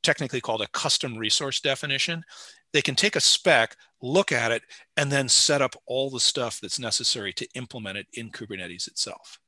[0.02, 2.24] technically called a custom resource definition.
[2.72, 4.62] They can take a spec, look at it,
[4.96, 9.38] and then set up all the stuff that's necessary to implement it in Kubernetes itself.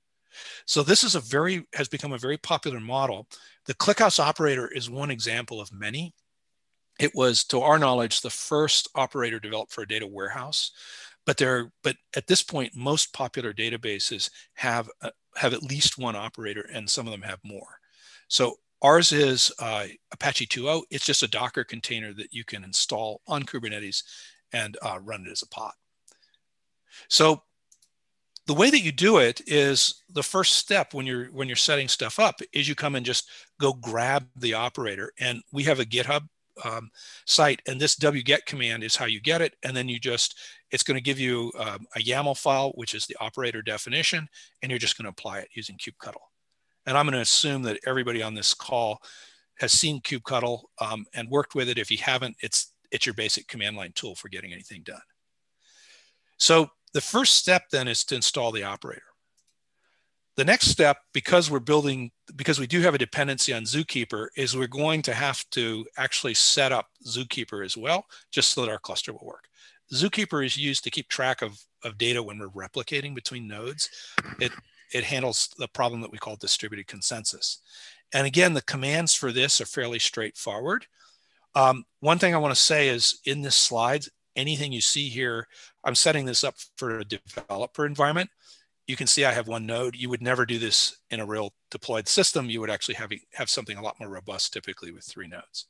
[0.66, 3.28] So this is a very has become a very popular model.
[3.66, 6.14] The ClickHouse operator is one example of many.
[6.98, 10.72] It was, to our knowledge, the first operator developed for a data warehouse.
[11.26, 16.16] But there, but at this point, most popular databases have a, have at least one
[16.16, 17.78] operator, and some of them have more.
[18.28, 20.82] So ours is uh, Apache 2.0.
[20.90, 24.02] It's just a Docker container that you can install on Kubernetes
[24.52, 25.72] and uh, run it as a pod.
[27.08, 27.42] So
[28.46, 31.86] the way that you do it is the first step when you're when you're setting
[31.86, 33.28] stuff up is you come and just
[33.60, 36.26] go grab the operator and we have a github
[36.64, 36.90] um,
[37.26, 39.54] site and this wget command is how you get it.
[39.62, 40.38] And then you just
[40.70, 44.28] it's going to give you um, a yaml file which is the operator definition
[44.62, 46.20] and you're just going to apply it using kubectl.
[46.86, 49.02] And i'm going to assume that everybody on this call
[49.58, 51.78] has seen kubectl um, and worked with it.
[51.78, 55.00] If you haven't it's it's your basic command line tool for getting anything done.
[56.38, 59.02] So the first step then is to install the operator.
[60.38, 64.56] The next step, because we're building, because we do have a dependency on Zookeeper, is
[64.56, 68.78] we're going to have to actually set up Zookeeper as well, just so that our
[68.78, 69.48] cluster will work.
[69.92, 73.90] Zookeeper is used to keep track of, of data when we're replicating between nodes.
[74.38, 74.52] It,
[74.94, 77.60] it handles the problem that we call distributed consensus.
[78.14, 80.86] And again, the commands for this are fairly straightforward.
[81.56, 85.48] Um, one thing I want to say is in this slides, anything you see here,
[85.82, 88.30] I'm setting this up for a developer environment.
[88.88, 89.94] You can see I have one node.
[89.94, 92.50] You would never do this in a real deployed system.
[92.50, 95.66] You would actually have, have something a lot more robust, typically with three nodes.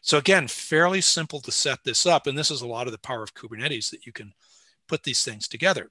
[0.00, 2.26] So again, fairly simple to set this up.
[2.26, 4.32] And this is a lot of the power of Kubernetes that you can
[4.88, 5.90] put these things together.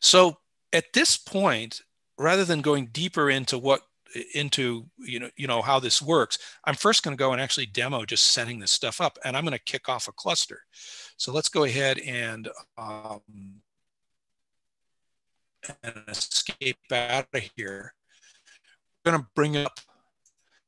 [0.00, 0.38] So
[0.72, 1.82] at this point,
[2.18, 3.82] rather than going deeper into what
[4.34, 7.64] into you know you know how this works i'm first going to go and actually
[7.64, 10.60] demo just setting this stuff up and i'm going to kick off a cluster
[11.16, 13.22] so let's go ahead and um,
[15.82, 17.94] and escape out of here.
[19.04, 19.80] I'm going to bring up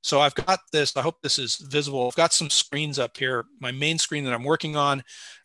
[0.03, 2.09] so i've got this i hope this is visible.
[2.09, 5.03] I've got some screens up here my main screen that i'm working on.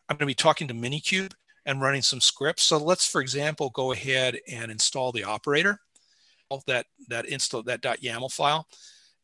[0.10, 1.34] I'm going to be talking to minikube
[1.66, 2.64] and running some scripts.
[2.64, 5.80] So let's for example go ahead and install the operator
[6.68, 8.68] that that install that .yaml file,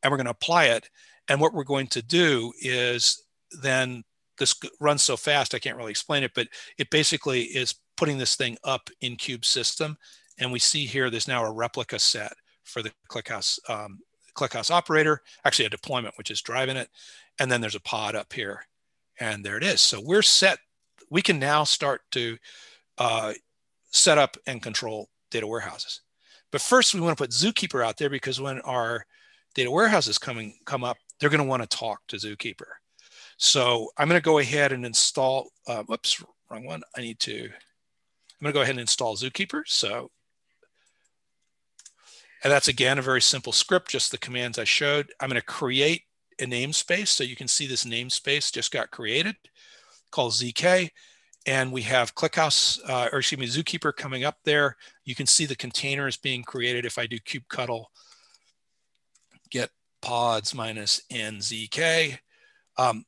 [0.03, 0.89] and we're going to apply it.
[1.27, 3.23] And what we're going to do is
[3.61, 4.03] then
[4.38, 8.36] this runs so fast I can't really explain it, but it basically is putting this
[8.36, 9.97] thing up in Kube system.
[10.38, 13.99] And we see here there's now a replica set for the ClickHouse um,
[14.36, 16.89] ClickHouse operator, actually a deployment which is driving it,
[17.39, 18.65] and then there's a pod up here,
[19.19, 19.81] and there it is.
[19.81, 20.60] So we're set.
[21.10, 22.38] We can now start to
[22.97, 23.34] uh,
[23.91, 26.01] set up and control data warehouses.
[26.51, 29.05] But first, we want to put Zookeeper out there because when our
[29.53, 32.65] data warehouses coming come up, they're going to want to talk to Zookeeper.
[33.38, 35.49] So I'm going to go ahead and install.
[35.67, 36.81] Uh, whoops, wrong one.
[36.95, 37.49] I need to.
[38.39, 39.63] I'm going to go ahead and install Zookeeper.
[39.65, 40.12] So,
[42.43, 45.12] and that's again a very simple script, just the commands I showed.
[45.19, 46.04] I'm going to create
[46.39, 47.08] a namespace.
[47.08, 49.36] So you can see this namespace just got created
[50.12, 50.89] called ZK
[51.45, 54.78] and we have ClickHouse, uh, or excuse me, Zookeeper coming up there.
[55.04, 56.86] You can see the containers being created.
[56.86, 57.86] If I do kubectl,
[59.52, 59.69] get
[60.02, 62.17] pods minus nzk,
[62.78, 63.06] um,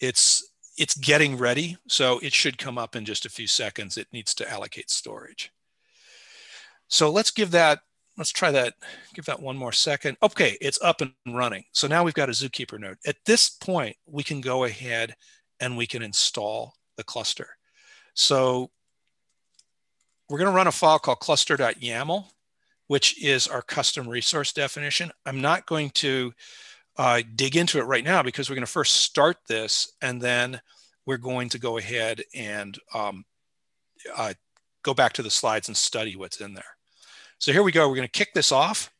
[0.00, 0.51] it's
[0.82, 3.96] it's getting ready, so it should come up in just a few seconds.
[3.96, 5.52] It needs to allocate storage.
[6.88, 7.78] So let's give that,
[8.18, 8.74] let's try that,
[9.14, 10.16] give that one more second.
[10.24, 11.62] Okay, it's up and running.
[11.70, 12.96] So now we've got a Zookeeper node.
[13.06, 15.14] At this point, we can go ahead
[15.60, 17.50] and we can install the cluster.
[18.14, 18.72] So
[20.28, 22.24] we're going to run a file called cluster.yaml,
[22.88, 25.12] which is our custom resource definition.
[25.26, 26.32] I'm not going to
[26.96, 30.60] uh, dig into it right now because we're going to first start this and then
[31.06, 33.24] we're going to go ahead and um,
[34.16, 34.34] uh,
[34.82, 36.64] go back to the slides and study what's in there.
[37.38, 37.88] So here we go.
[37.88, 38.90] We're going to kick this off.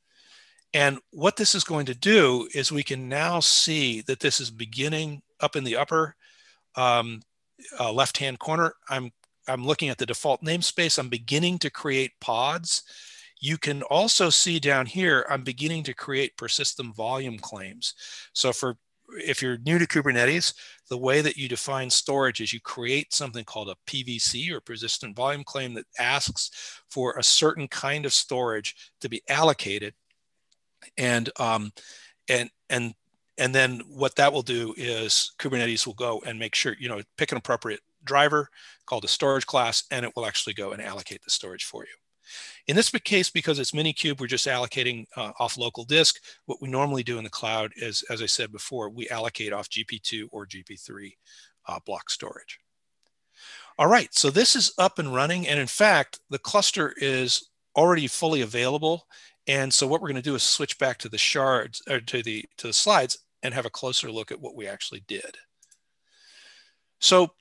[0.75, 4.51] And what this is going to do is we can now see that this is
[4.51, 6.17] beginning up in the upper
[6.77, 7.21] um,
[7.79, 9.11] uh, left-hand corner, I'm,
[9.49, 10.99] I'm looking at the default namespace.
[10.99, 12.85] I'm beginning to create pods.
[13.43, 17.95] You can also see down here, I'm beginning to create persistent volume claims.
[18.33, 18.77] So for
[19.17, 20.55] if you're new to Kubernetes,
[20.89, 25.17] the way that you define storage is you create something called a PVC or persistent
[25.17, 29.95] volume claim that asks for a certain kind of storage to be allocated.
[30.97, 31.73] And um,
[32.29, 32.95] and and
[33.39, 37.03] and then what that will do is Kubernetes will go and make sure, you know,
[37.19, 38.49] pick an appropriate driver
[38.87, 42.02] called a storage class, and it will actually go and allocate the storage for you.
[42.69, 46.21] In this case, because it's Minikube, we're just allocating uh, off local disk.
[46.47, 49.69] What we normally do in the cloud is, as I said before, we allocate off
[49.69, 51.13] GP2 or GP3
[51.69, 52.59] uh, block storage.
[53.79, 55.49] All right, so this is up and running.
[55.49, 59.07] And in fact, the cluster is already fully available.
[59.47, 62.23] And so what we're going to do is switch back to the shards or to
[62.23, 65.37] the to the slides and have a closer look at what we actually did.
[67.01, 67.33] So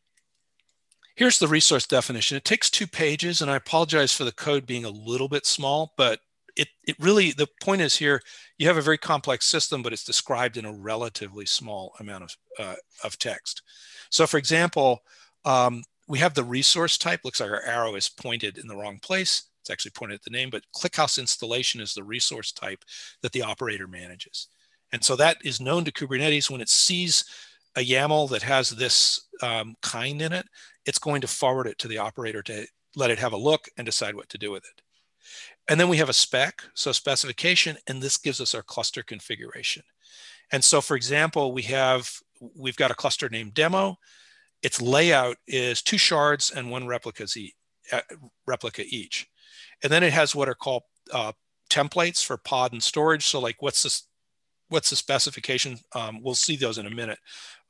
[1.15, 2.37] here's the resource definition.
[2.37, 5.93] It takes two pages, and I apologize for the code being a little bit small,
[5.97, 6.19] but
[6.55, 8.21] it, it really, the point is here,
[8.57, 12.35] you have a very complex system, but it's described in a relatively small amount of,
[12.59, 13.61] uh, of text.
[14.09, 15.03] So for example,
[15.45, 17.21] um, we have the resource type.
[17.23, 19.43] Looks like our arrow is pointed in the wrong place.
[19.61, 22.83] It's actually pointed at the name, but ClickHouse installation is the resource type
[23.21, 24.47] that the operator manages.
[24.91, 27.23] And so that is known to Kubernetes when it sees
[27.75, 30.45] a YAML that has this um, kind in it,
[30.85, 33.85] it's going to forward it to the operator to let it have a look and
[33.85, 34.81] decide what to do with it.
[35.69, 39.83] And then we have a spec, so specification, and this gives us our cluster configuration.
[40.51, 42.11] And so for example, we have,
[42.55, 43.97] we've got a cluster named demo.
[44.61, 47.25] Its layout is two shards and one replica,
[47.93, 48.01] uh,
[48.45, 49.27] replica each.
[49.83, 51.31] And then it has what are called uh,
[51.69, 53.27] templates for pod and storage.
[53.27, 54.07] So like what's this,
[54.71, 55.77] what's the specification?
[55.93, 57.19] Um, we'll see those in a minute,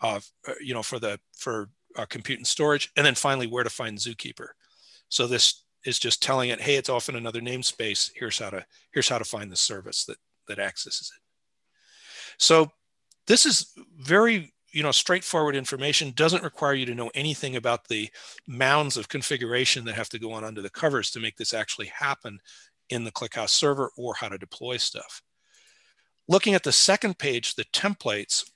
[0.02, 0.20] uh,
[0.62, 2.92] you know, for the, for uh, compute and storage.
[2.96, 4.48] And then finally, where to find Zookeeper.
[5.10, 8.12] So this is just telling it, hey, it's off in another namespace.
[8.16, 11.22] Here's how to, here's how to find the service that, that accesses it.
[12.38, 12.72] So
[13.28, 18.10] this is very you know straightforward information doesn't require you to know anything about the
[18.48, 21.88] mounds of configuration that have to go on under the covers to make this actually
[21.88, 22.40] happen
[22.90, 25.22] in the ClickHouse server or how to deploy stuff.
[26.32, 28.50] Looking at the second page, the templates,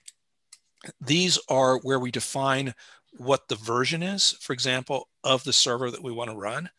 [1.01, 2.73] these are where we define
[3.17, 6.69] what the version is, for example, of the server that we want to run.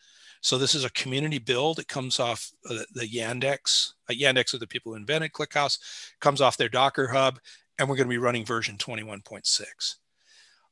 [0.40, 1.78] So this is a community build.
[1.78, 3.90] It comes off the Yandex.
[4.08, 5.78] Uh, Yandex are the people who invented ClickHouse.
[6.22, 7.40] Comes off their Docker Hub,
[7.78, 9.96] and we're going to be running version 21.6.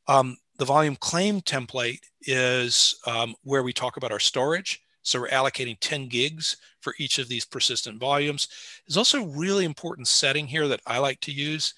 [0.09, 4.84] Um, the volume claim template is um, where we talk about our storage.
[5.05, 8.49] So we're allocating 10 gigs for each of these persistent volumes.
[8.87, 11.75] There's also a really important setting here that I like to use.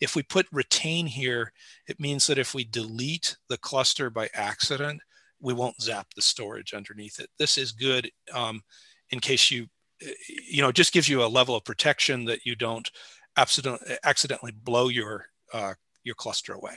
[0.00, 1.52] If we put retain here,
[1.86, 5.02] it means that if we delete the cluster by accident,
[5.40, 7.28] we won't zap the storage underneath it.
[7.38, 8.62] This is good um,
[9.10, 9.66] in case you,
[10.48, 12.90] you know, just gives you a level of protection that you don't
[13.36, 16.76] accidentally, accidentally blow your, uh, your cluster away.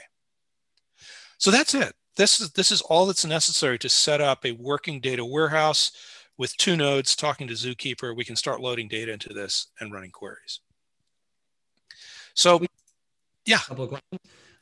[1.38, 1.94] So that's it.
[2.16, 5.92] This is, this is all that's necessary to set up a working data warehouse
[6.36, 8.16] with two nodes talking to Zookeeper.
[8.16, 10.60] We can start loading data into this and running queries.
[12.34, 12.64] So
[13.46, 13.60] yeah.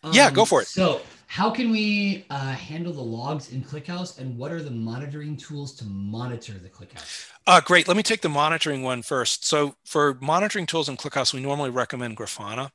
[0.02, 0.68] Um, yeah, go for it.
[0.68, 5.36] So, how can we uh, handle the logs in ClickHouse, and what are the monitoring
[5.36, 7.30] tools to monitor the ClickHouse?
[7.46, 7.88] Uh, great.
[7.88, 9.46] Let me take the monitoring one first.
[9.46, 12.70] So, for monitoring tools in ClickHouse, we normally recommend Grafana,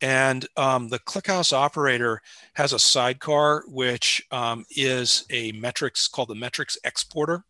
[0.00, 2.20] and um, the ClickHouse operator
[2.54, 7.44] has a sidecar which um, is a metrics called the metrics exporter.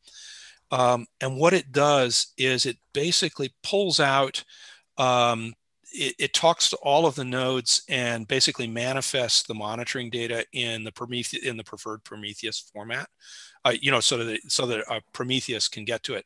[0.70, 4.42] Um, and what it does is it basically pulls out
[4.98, 5.54] um,
[5.96, 10.84] it, it, talks to all of the nodes and basically manifests the monitoring data in
[10.84, 13.08] the Prometheus in the preferred Prometheus format.
[13.64, 16.24] Uh, you know, so that so that uh, Prometheus can get to it.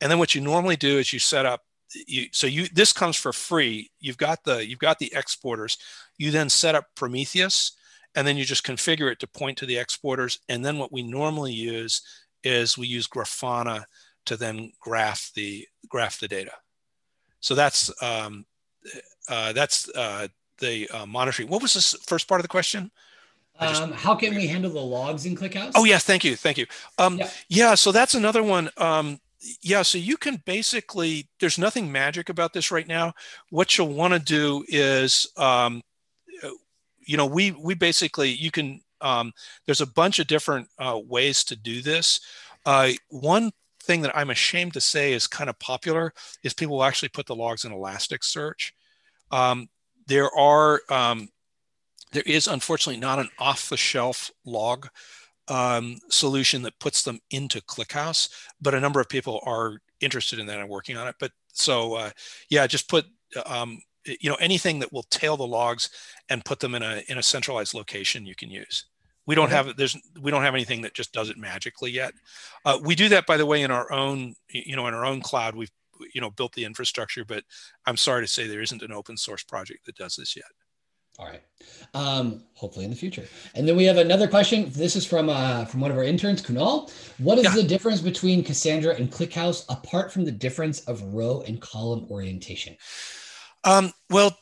[0.00, 1.62] And then what you normally do is you set up.
[2.06, 3.90] You, so you this comes for free.
[3.98, 5.78] You've got the you've got the exporters.
[6.16, 7.76] You then set up Prometheus,
[8.14, 10.38] and then you just configure it to point to the exporters.
[10.48, 12.02] And then what we normally use
[12.44, 13.84] is we use Grafana
[14.26, 16.52] to then graph the graph the data.
[17.40, 18.44] So that's um,
[19.28, 21.48] uh, that's uh, the uh, monitoring.
[21.48, 22.90] What was this first part of the question?
[23.60, 25.72] Just, um, how can we handle the logs in ClickHouse?
[25.74, 26.66] Oh yes, thank you, thank you.
[26.98, 27.30] Um, yeah.
[27.48, 28.70] yeah, so that's another one.
[28.76, 29.18] Um,
[29.62, 31.28] yeah, so you can basically.
[31.40, 33.14] There's nothing magic about this right now.
[33.50, 35.82] What you'll want to do is, um,
[37.00, 38.80] you know, we we basically you can.
[39.00, 39.32] Um,
[39.66, 42.20] there's a bunch of different uh, ways to do this.
[42.66, 43.50] Uh, one
[43.82, 46.12] thing that I'm ashamed to say is kind of popular
[46.44, 48.72] is people will actually put the logs in Elasticsearch.
[49.30, 49.68] Um,
[50.06, 51.28] there are um,
[52.12, 54.88] there is unfortunately not an off-the-shelf log
[55.48, 58.28] um, solution that puts them into ClickHouse,
[58.60, 61.16] but a number of people are interested in that and working on it.
[61.18, 62.10] But so uh,
[62.48, 63.06] yeah, just put
[63.46, 65.90] um, you know anything that will tail the logs
[66.28, 68.86] and put them in a in a centralized location you can use.
[69.26, 72.14] We don't have there's we don't have anything that just does it magically yet.
[72.64, 75.20] Uh, we do that by the way in our own you know in our own
[75.20, 75.54] cloud.
[75.54, 75.70] We've
[76.14, 77.44] you know built the infrastructure, but
[77.86, 80.46] I'm sorry to say there isn't an open source project that does this yet.
[81.18, 81.42] All right.
[81.94, 83.26] Um, hopefully in the future.
[83.56, 84.70] And then we have another question.
[84.70, 86.92] This is from uh, from one of our interns, Kunal.
[87.18, 87.54] What is yeah.
[87.56, 92.76] the difference between Cassandra and ClickHouse apart from the difference of row and column orientation?
[93.64, 94.36] Um, well,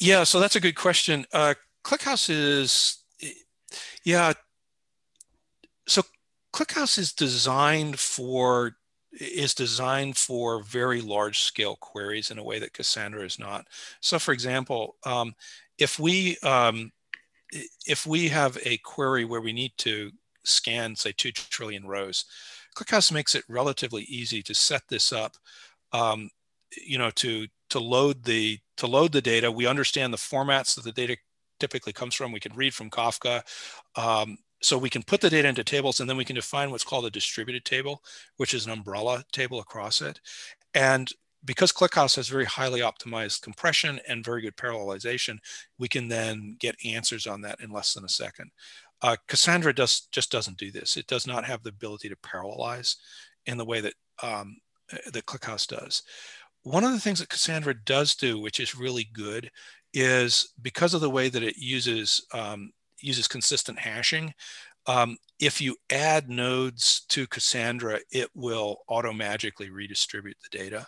[0.00, 0.24] yeah.
[0.24, 1.26] So that's a good question.
[1.34, 1.52] Uh,
[1.84, 3.04] ClickHouse is
[4.02, 4.32] yeah.
[5.86, 6.02] So
[6.54, 8.72] ClickHouse is designed for
[9.20, 13.66] is designed for very large scale queries in a way that Cassandra is not.
[14.00, 15.34] So for example, um,
[15.78, 16.92] if we um,
[17.86, 20.10] if we have a query where we need to
[20.44, 22.24] scan say 2 trillion rows,
[22.76, 25.36] ClickHouse makes it relatively easy to set this up
[25.92, 26.30] um,
[26.84, 30.84] you know to to load the to load the data we understand the formats that
[30.84, 31.16] the data
[31.58, 32.32] typically comes from.
[32.32, 33.42] We can read from Kafka.
[33.96, 36.84] Um, so we can put the data into tables and then we can define what's
[36.84, 38.02] called a distributed table,
[38.36, 40.20] which is an umbrella table across it.
[40.74, 41.10] And
[41.44, 45.38] because ClickHouse has very highly optimized compression and very good parallelization,
[45.78, 48.50] we can then get answers on that in less than a second.
[49.02, 50.96] Uh, Cassandra does, just doesn't do this.
[50.96, 52.96] It does not have the ability to parallelize
[53.44, 54.56] in the way that, um,
[55.12, 56.02] that ClickHouse does.
[56.62, 59.50] One of the things that Cassandra does do, which is really good,
[59.92, 64.34] is because of the way that it uses um, uses consistent hashing.
[64.86, 70.86] Um, if you add nodes to Cassandra, it will auto-magically redistribute the data.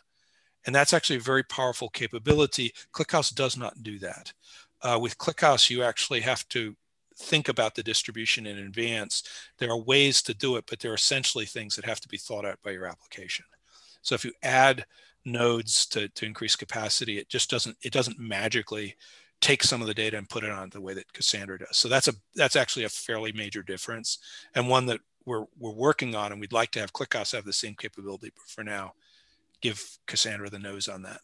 [0.66, 2.72] And that's actually a very powerful capability.
[2.92, 4.32] ClickHouse does not do that.
[4.82, 6.76] Uh, with ClickHouse, you actually have to
[7.16, 9.24] think about the distribution in advance.
[9.58, 12.18] There are ways to do it, but there are essentially things that have to be
[12.18, 13.44] thought out by your application.
[14.02, 14.86] So if you add
[15.24, 18.94] nodes to, to increase capacity, it just doesn't, it doesn't magically
[19.40, 21.76] take some of the data and put it on the way that Cassandra does.
[21.76, 24.18] So that's a, that's actually a fairly major difference
[24.54, 27.52] and one that we're, we're working on and we'd like to have ClickHouse have the
[27.52, 28.94] same capability, but for now,
[29.60, 31.20] give Cassandra the nose on that.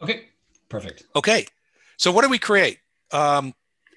[0.00, 0.28] Okay,
[0.68, 1.04] perfect.
[1.14, 1.46] Okay,
[1.96, 2.78] so what did we create?
[3.12, 3.54] Um,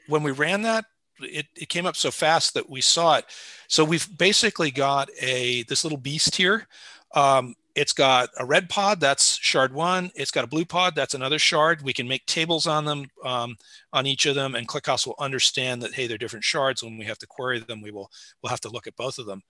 [0.07, 0.85] when we ran that,
[1.21, 3.25] it, it came up so fast that we saw it.
[3.67, 6.67] So we've basically got a this little beast here.
[7.13, 10.11] Um, it's got a red pod, that's shard one.
[10.13, 11.81] It's got a blue pod, that's another shard.
[11.81, 13.55] We can make tables on them, um,
[13.93, 16.83] on each of them, and ClickHouse will understand that, hey, they're different shards.
[16.83, 18.11] When we have to query them, we will
[18.43, 19.41] we'll have to look at both of them.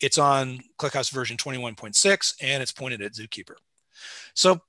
[0.00, 3.54] It's on ClickHouse version 21.6, and it's pointed at Zookeeper.
[4.34, 4.60] So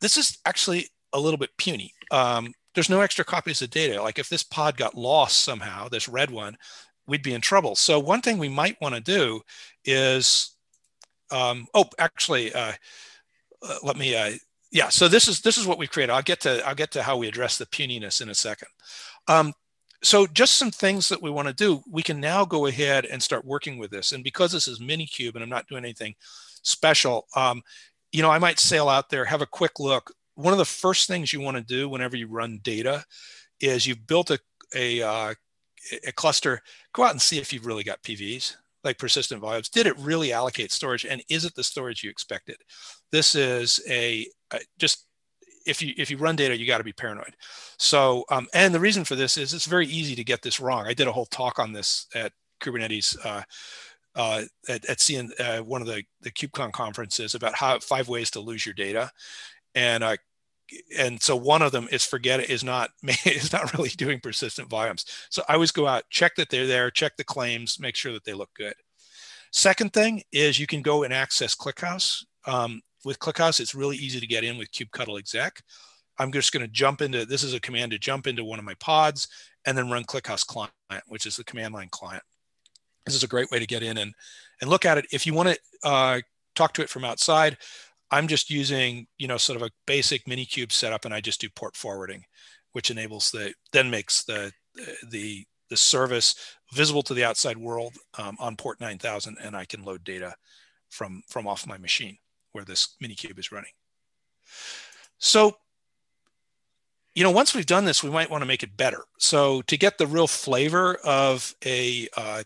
[0.00, 1.92] this is actually a little bit puny.
[2.10, 4.02] Um, there's no extra copies of data.
[4.02, 6.56] Like if this pod got lost somehow, this red one,
[7.06, 7.76] we'd be in trouble.
[7.76, 9.42] So one thing we might want to do
[9.84, 10.53] is
[11.34, 12.72] um, oh, actually, uh,
[13.62, 14.14] uh, let me.
[14.14, 14.32] Uh,
[14.70, 14.88] yeah.
[14.88, 16.12] So this is this is what we've created.
[16.12, 18.68] I'll get to I'll get to how we address the puniness in a second.
[19.28, 19.52] Um,
[20.02, 21.82] so just some things that we want to do.
[21.90, 24.12] We can now go ahead and start working with this.
[24.12, 26.14] And because this is Minikube and I'm not doing anything
[26.62, 27.62] special, um,
[28.12, 30.12] you know, I might sail out there, have a quick look.
[30.34, 33.04] One of the first things you want to do whenever you run data
[33.60, 34.38] is you've built a
[34.74, 35.34] a, uh,
[36.06, 36.60] a cluster.
[36.92, 40.32] Go out and see if you've really got PVs like persistent volumes, did it really
[40.32, 42.56] allocate storage and is it the storage you expected?
[43.10, 45.06] This is a, a just
[45.66, 47.34] if you if you run data, you got to be paranoid.
[47.78, 50.86] So um, and the reason for this is it's very easy to get this wrong.
[50.86, 52.32] I did a whole talk on this at
[52.62, 53.42] Kubernetes uh,
[54.16, 58.30] uh, at, at CN, uh, one of the the KubeCon conferences about how five ways
[58.32, 59.10] to lose your data,
[59.74, 60.16] and uh,
[60.98, 62.90] and so one of them is forget it is not
[63.26, 65.04] is not really doing persistent volumes.
[65.30, 68.24] So I always go out, check that they're there, check the claims, make sure that
[68.24, 68.74] they look good.
[69.52, 72.24] Second thing is you can go and access ClickHouse.
[72.46, 75.62] Um, with ClickHouse, it's really easy to get in with kubectl exec.
[76.18, 78.64] I'm just going to jump into this is a command to jump into one of
[78.64, 79.28] my pods
[79.66, 80.72] and then run ClickHouse client,
[81.06, 82.22] which is the command line client.
[83.06, 84.14] This is a great way to get in and
[84.60, 85.06] and look at it.
[85.12, 85.58] If you want to
[85.88, 86.20] uh,
[86.54, 87.56] talk to it from outside,
[88.14, 91.48] I'm just using, you know, sort of a basic Minikube setup, and I just do
[91.50, 92.22] port forwarding,
[92.70, 94.52] which enables the then makes the
[95.10, 96.36] the the service
[96.72, 100.36] visible to the outside world um, on port 9000, and I can load data
[100.90, 102.18] from from off my machine
[102.52, 103.72] where this Minikube is running.
[105.18, 105.56] So,
[107.16, 109.02] you know, once we've done this, we might want to make it better.
[109.18, 112.44] So to get the real flavor of a, uh,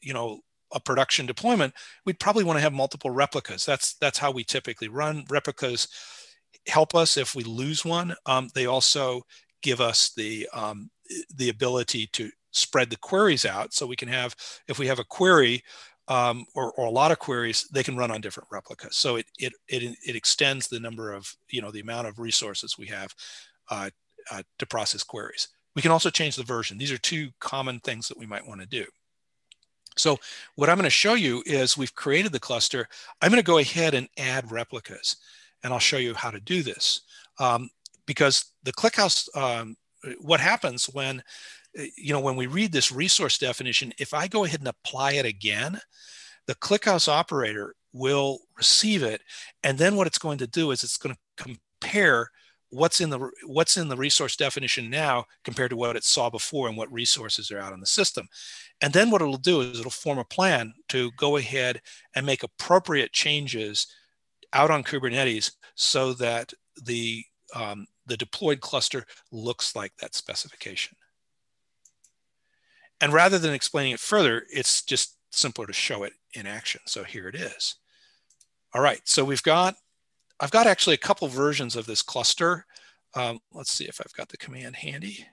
[0.00, 0.42] you know,
[0.72, 3.64] a production deployment, we'd probably want to have multiple replicas.
[3.64, 5.24] That's that's how we typically run.
[5.28, 5.88] Replicas
[6.66, 8.14] help us if we lose one.
[8.26, 9.22] Um, they also
[9.62, 10.90] give us the um,
[11.34, 14.34] the ability to spread the queries out, so we can have
[14.68, 15.62] if we have a query
[16.08, 18.96] um, or, or, a lot of queries, they can run on different replicas.
[18.96, 22.76] So it, it it it extends the number of you know the amount of resources
[22.78, 23.14] we have
[23.70, 23.90] uh,
[24.30, 25.48] uh, to process queries.
[25.76, 26.78] We can also change the version.
[26.78, 28.84] These are two common things that we might want to do.
[29.98, 30.18] So
[30.54, 32.88] what I'm going to show you is we've created the cluster.
[33.20, 35.16] I'm going to go ahead and add replicas,
[35.62, 37.02] and I'll show you how to do this.
[37.38, 37.70] Um,
[38.06, 39.76] because the ClickHouse, um,
[40.20, 41.22] what happens when,
[41.96, 45.26] you know, when we read this resource definition, if I go ahead and apply it
[45.26, 45.80] again,
[46.46, 49.22] the ClickHouse operator will receive it.
[49.62, 52.30] And then what it's going to do is it's going to compare
[52.70, 56.68] what's in the what's in the resource definition now compared to what it saw before
[56.68, 58.28] and what resources are out in the system.
[58.80, 61.80] And then what it'll do is it'll form a plan to go ahead
[62.14, 63.86] and make appropriate changes
[64.52, 66.52] out on kubernetes so that
[66.82, 70.96] the um, the deployed cluster looks like that specification.
[73.00, 76.80] And rather than explaining it further it's just simpler to show it in action.
[76.86, 77.76] So here it is.
[78.74, 79.00] All right.
[79.04, 79.76] So we've got
[80.40, 82.66] I've got actually a couple versions of this cluster.
[83.14, 85.26] Um, let's see if I've got the command handy.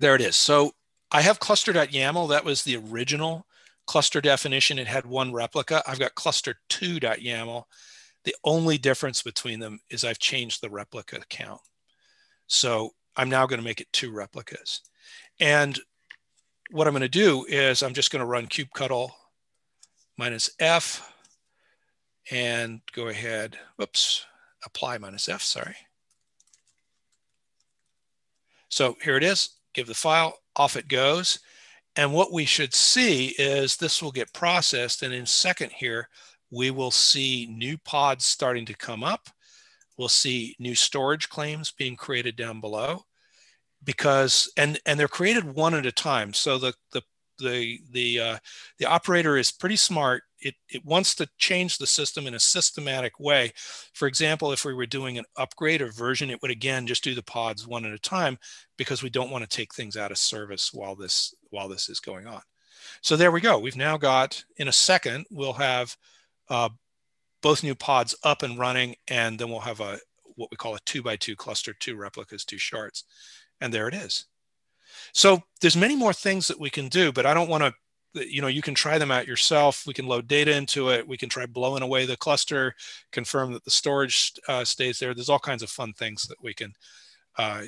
[0.00, 0.36] There it is.
[0.36, 0.72] So
[1.10, 2.28] I have cluster.yaml.
[2.28, 3.46] That was the original
[3.86, 4.78] cluster definition.
[4.78, 5.82] It had one replica.
[5.86, 7.64] I've got cluster2.yaml.
[8.24, 11.60] The only difference between them is I've changed the replica count.
[12.46, 14.82] So I'm now going to make it two replicas.
[15.40, 15.78] And
[16.70, 19.10] what I'm going to do is I'm just going to run kubectl
[20.16, 21.12] minus f
[22.30, 24.26] and go ahead, whoops,
[24.64, 25.76] apply minus f, sorry.
[28.68, 31.38] So here it is, give the file, off it goes.
[31.96, 35.02] And what we should see is this will get processed.
[35.02, 36.08] And in second here,
[36.50, 39.28] we will see new pods starting to come up.
[39.96, 43.04] We'll see new storage claims being created down below
[43.82, 46.32] because, and, and they're created one at a time.
[46.34, 47.02] So the, the,
[47.38, 48.38] the, the, uh,
[48.78, 53.18] the operator is pretty smart it, it wants to change the system in a systematic
[53.18, 53.52] way.
[53.92, 57.14] For example, if we were doing an upgrade or version, it would again just do
[57.14, 58.38] the pods one at a time
[58.76, 62.00] because we don't want to take things out of service while this while this is
[62.00, 62.42] going on.
[63.02, 63.58] So there we go.
[63.58, 65.96] We've now got in a second we'll have
[66.48, 66.70] uh,
[67.42, 69.98] both new pods up and running, and then we'll have a
[70.36, 73.04] what we call a two by two cluster, two replicas, two shards,
[73.60, 74.26] and there it is.
[75.12, 77.72] So there's many more things that we can do, but I don't want to
[78.14, 79.84] you know you can try them out yourself.
[79.86, 81.06] We can load data into it.
[81.06, 82.74] We can try blowing away the cluster
[83.12, 85.14] confirm that the storage uh, stays there.
[85.14, 86.72] There's all kinds of fun things that we can
[87.36, 87.62] uh,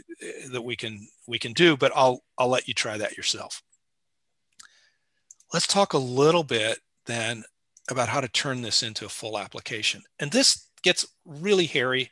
[0.53, 3.63] that we can we can do but i'll i'll let you try that yourself.
[5.53, 7.45] Let's talk a little bit then
[7.91, 10.03] about how to turn this into a full application.
[10.21, 12.11] And this gets really hairy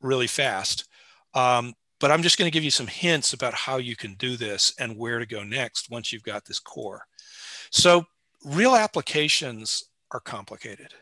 [0.00, 0.86] really fast
[1.34, 4.36] um, but i'm just going to give you some hints about how you can do
[4.36, 7.04] this and where to go next once you've got this core
[7.70, 8.04] so
[8.44, 10.94] real applications are complicated.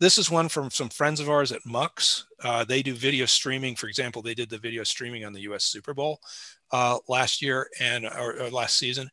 [0.00, 2.26] This is one from some friends of ours at Mux.
[2.42, 3.74] Uh, they do video streaming.
[3.74, 6.20] For example, they did the video streaming on the US Super Bowl
[6.70, 9.10] uh, last year and or, or last season.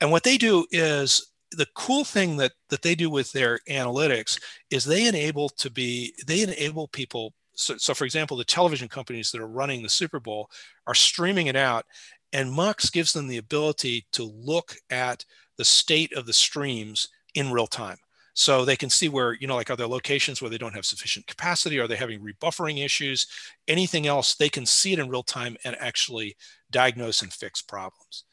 [0.00, 4.40] And what they do is the cool thing that that they do with their analytics
[4.70, 9.30] is they enable to be they enable people so, so for example the television companies
[9.30, 10.50] that are running the super bowl
[10.86, 11.84] are streaming it out
[12.32, 15.24] and mux gives them the ability to look at
[15.56, 17.98] the state of the streams in real time.
[18.34, 20.84] So they can see where, you know, like are there locations where they don't have
[20.84, 21.78] sufficient capacity?
[21.78, 23.26] Are they having rebuffering issues?
[23.68, 26.36] Anything else, they can see it in real time and actually
[26.72, 28.24] diagnose and fix problems.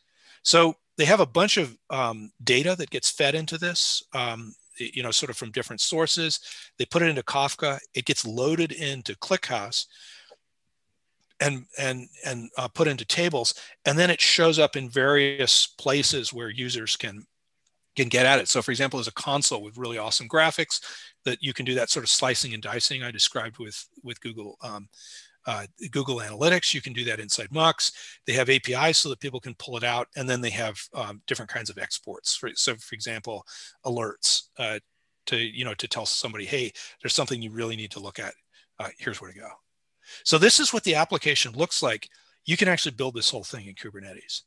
[0.41, 5.03] So they have a bunch of um, data that gets fed into this, um, you
[5.03, 6.39] know, sort of from different sources.
[6.79, 7.77] They put it into Kafka.
[7.93, 9.85] It gets loaded into ClickHouse
[11.41, 13.53] and and and uh, put into tables
[13.85, 17.25] and then it shows up in various places where users can
[17.95, 20.79] can get at it so for example there's a console with really awesome graphics
[21.25, 24.57] that you can do that sort of slicing and dicing i described with with google
[24.63, 24.87] um,
[25.47, 26.73] uh, Google Analytics.
[26.73, 27.91] You can do that inside Mux.
[28.27, 31.21] They have APIs so that people can pull it out, and then they have um,
[31.25, 32.35] different kinds of exports.
[32.35, 33.43] For, so, for example,
[33.85, 34.79] alerts uh,
[35.27, 36.71] to you know to tell somebody, hey,
[37.01, 38.33] there's something you really need to look at.
[38.79, 39.49] Uh, here's where to go.
[40.23, 42.09] So this is what the application looks like.
[42.45, 44.41] You can actually build this whole thing in Kubernetes.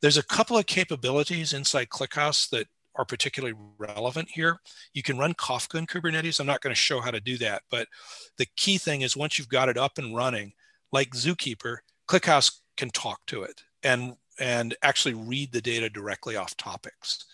[0.00, 4.60] There's a couple of capabilities inside ClickHouse that are particularly relevant here.
[4.92, 6.40] You can run Kafka in Kubernetes.
[6.40, 7.88] I'm not going to show how to do that, but
[8.36, 10.52] the key thing is once you've got it up and running,
[10.92, 16.56] like Zookeeper, ClickHouse can talk to it and and actually read the data directly off
[16.56, 17.24] topics.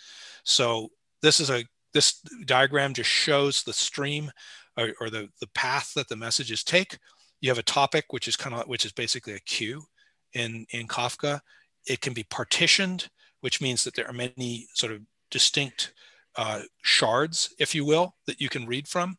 [0.45, 0.91] So
[1.23, 1.65] this is a
[1.95, 4.31] this diagram just shows the stream
[4.77, 6.99] or, or the, the path that the messages take
[7.41, 9.83] you have a topic, which is kind of which is basically a queue
[10.35, 11.41] in in Kafka.
[11.87, 13.09] It can be partitioned,
[13.41, 15.93] which means that there are many sort of distinct
[16.37, 19.17] uh, shards, if you will, that you can read from.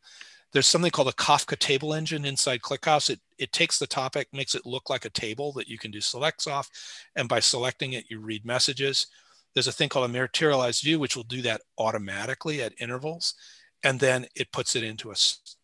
[0.51, 3.09] There's something called a Kafka table engine inside ClickHouse.
[3.09, 6.01] It, it takes the topic, makes it look like a table that you can do
[6.01, 6.69] selects off.
[7.15, 9.07] And by selecting it, you read messages.
[9.53, 13.35] There's a thing called a materialized view, which will do that automatically at intervals.
[13.83, 15.15] And then it puts it into a,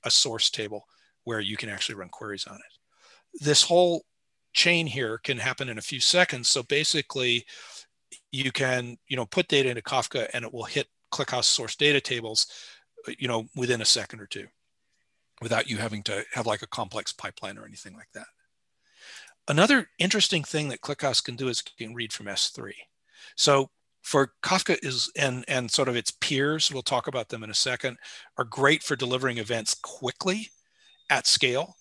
[0.04, 0.86] a source table
[1.26, 3.44] where you can actually run queries on it.
[3.44, 4.06] This whole
[4.54, 6.48] chain here can happen in a few seconds.
[6.48, 7.46] So basically,
[8.32, 12.02] you can you know put data into Kafka and it will hit ClickHouse source data
[12.02, 12.48] tables,
[13.20, 14.48] you know, within a second or two,
[15.42, 18.28] without you having to have like a complex pipeline or anything like that.
[19.48, 22.72] Another interesting thing that ClickHouse can do is it can read from S3.
[23.36, 23.70] So
[24.02, 27.56] for Kafka is and and sort of its peers, we'll talk about them in a
[27.56, 27.98] second,
[28.38, 30.50] are great for delivering events quickly
[31.10, 31.76] at scale.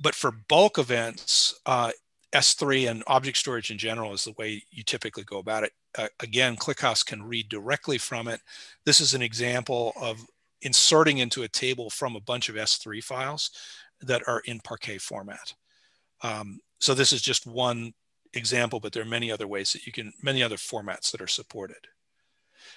[0.00, 1.92] But for bulk events, uh,
[2.34, 5.72] S3 and object storage in general is the way you typically go about it.
[5.96, 8.40] Uh, again, ClickHouse can read directly from it.
[8.84, 10.26] This is an example of
[10.62, 13.50] inserting into a table from a bunch of S3 files
[14.00, 15.54] that are in Parquet format.
[16.22, 17.94] Um, so this is just one
[18.32, 21.28] example, but there are many other ways that you can, many other formats that are
[21.28, 21.86] supported.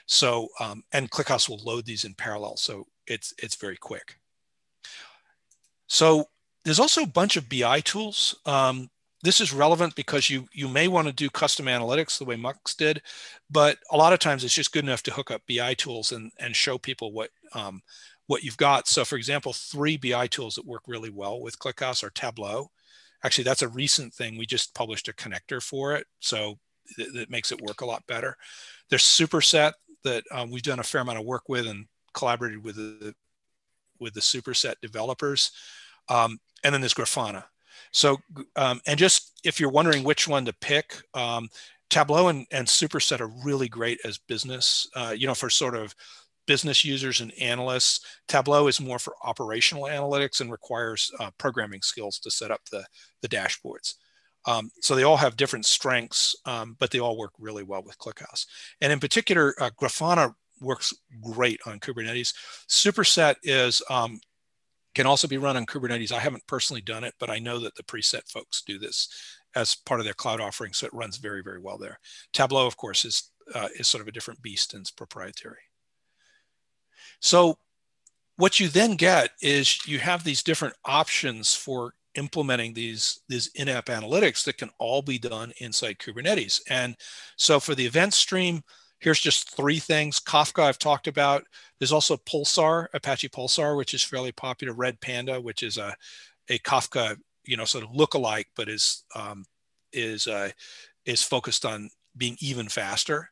[0.05, 2.57] So, um, and ClickHouse will load these in parallel.
[2.57, 4.17] So it's, it's very quick.
[5.87, 6.25] So
[6.63, 8.35] there's also a bunch of BI tools.
[8.45, 8.89] Um,
[9.23, 12.75] this is relevant because you you may want to do custom analytics the way Mux
[12.75, 13.01] did,
[13.49, 16.31] but a lot of times it's just good enough to hook up BI tools and
[16.39, 17.81] and show people what um,
[18.27, 18.87] what you've got.
[18.87, 22.69] So, for example, three BI tools that work really well with ClickHouse are Tableau.
[23.23, 24.37] Actually, that's a recent thing.
[24.37, 26.59] We just published a connector for it, so
[26.97, 28.37] that makes it work a lot better.
[28.89, 29.73] There's Superset
[30.03, 33.15] that um, we've done a fair amount of work with and collaborated with the
[33.99, 35.51] with the Superset developers,
[36.09, 37.43] um, and then there's Grafana.
[37.91, 38.17] So,
[38.55, 41.49] um, and just if you're wondering which one to pick, um,
[41.89, 45.95] Tableau and, and Superset are really great as business, uh, you know, for sort of
[46.45, 48.05] business users and analysts.
[48.27, 52.85] Tableau is more for operational analytics and requires uh, programming skills to set up the,
[53.21, 53.95] the dashboards.
[54.45, 57.99] Um, so they all have different strengths, um, but they all work really well with
[57.99, 58.45] ClickHouse.
[58.79, 62.33] And in particular, uh, Grafana works great on Kubernetes.
[62.67, 64.19] Superset is um,
[64.95, 66.11] can also be run on Kubernetes.
[66.11, 69.09] I haven't personally done it, but I know that the preset folks do this
[69.55, 71.99] as part of their cloud offering, so it runs very, very well there.
[72.33, 75.61] Tableau, of course, is uh, is sort of a different beast and it's proprietary.
[77.19, 77.57] So
[78.35, 83.85] what you then get is you have these different options for implementing these, these in-app
[83.85, 86.61] analytics that can all be done inside Kubernetes.
[86.69, 86.95] And
[87.35, 88.63] so for the event stream,
[88.99, 90.19] here's just three things.
[90.19, 91.43] Kafka I've talked about.
[91.79, 94.73] There's also Pulsar, Apache Pulsar, which is fairly popular.
[94.73, 95.95] Redpanda, which is a,
[96.49, 99.45] a Kafka, you know, sort of look-alike, but is um,
[99.93, 100.49] is uh,
[101.05, 103.29] is focused on being even faster.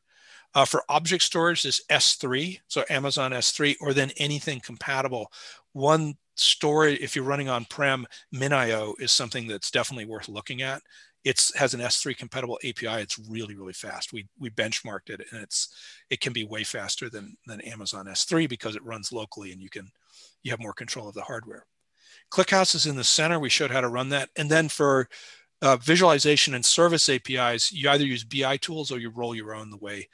[0.53, 5.29] Uh, for object storage, this S3, so Amazon S3, or then anything compatible.
[5.73, 10.81] One storage, if you're running on-prem, MinIO is something that's definitely worth looking at.
[11.25, 13.01] It has an S3 compatible API.
[13.01, 14.13] It's really, really fast.
[14.13, 15.75] We, we benchmarked it and it's
[16.09, 19.69] it can be way faster than, than Amazon S3 because it runs locally and you
[19.69, 19.89] can
[20.43, 21.65] you have more control of the hardware.
[22.31, 23.39] ClickHouse is in the center.
[23.39, 24.29] We showed how to run that.
[24.37, 25.09] And then for
[25.61, 29.71] uh, visualization and service APIs, you either use BI tools or you roll your own
[29.71, 30.07] the way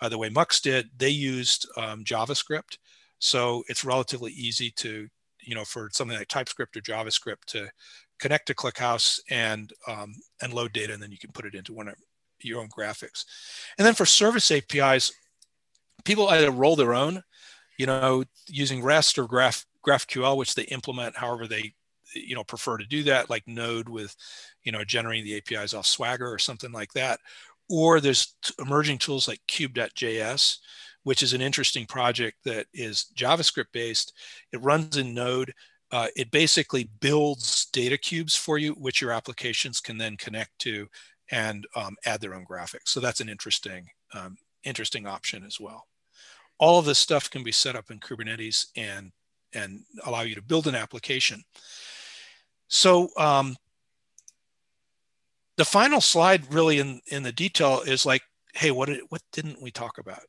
[0.00, 2.78] uh, the way Mux did, they used um, JavaScript.
[3.18, 5.08] So it's relatively easy to,
[5.40, 7.70] you know, for something like TypeScript or JavaScript to
[8.18, 11.72] connect to ClickHouse and, um, and load data, and then you can put it into
[11.72, 11.94] one of
[12.40, 13.24] your own graphics.
[13.78, 15.12] And then for service APIs,
[16.04, 17.22] people either roll their own,
[17.78, 21.74] you know, using REST or Graph, GraphQL, which they implement however they,
[22.14, 24.14] you know, prefer to do that, like Node with,
[24.62, 27.18] you know, generating the APIs off Swagger or something like that,
[27.68, 30.58] or there's emerging tools like cube.js,
[31.02, 34.12] which is an interesting project that is JavaScript based.
[34.52, 35.52] It runs in Node.
[35.90, 40.88] Uh, it basically builds data cubes for you, which your applications can then connect to
[41.30, 42.88] and um, add their own graphics.
[42.88, 45.86] So that's an interesting, um, interesting option as well.
[46.58, 49.12] All of this stuff can be set up in Kubernetes and,
[49.54, 51.42] and allow you to build an application.
[52.68, 53.56] So um,
[55.56, 58.22] the final slide really in in the detail is like
[58.54, 60.22] hey what did, what didn't we talk about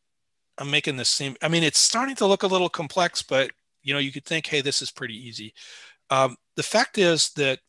[0.57, 3.51] i'm making this seem i mean it's starting to look a little complex but
[3.85, 5.53] you know you could think hey this is pretty easy.
[6.09, 7.59] Um, the fact is that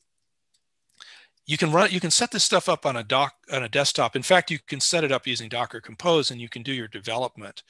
[1.47, 4.17] you can run you can set this stuff up on a doc on a desktop.
[4.17, 6.89] In fact you can set it up using docker compose and you can do your
[6.89, 7.63] development.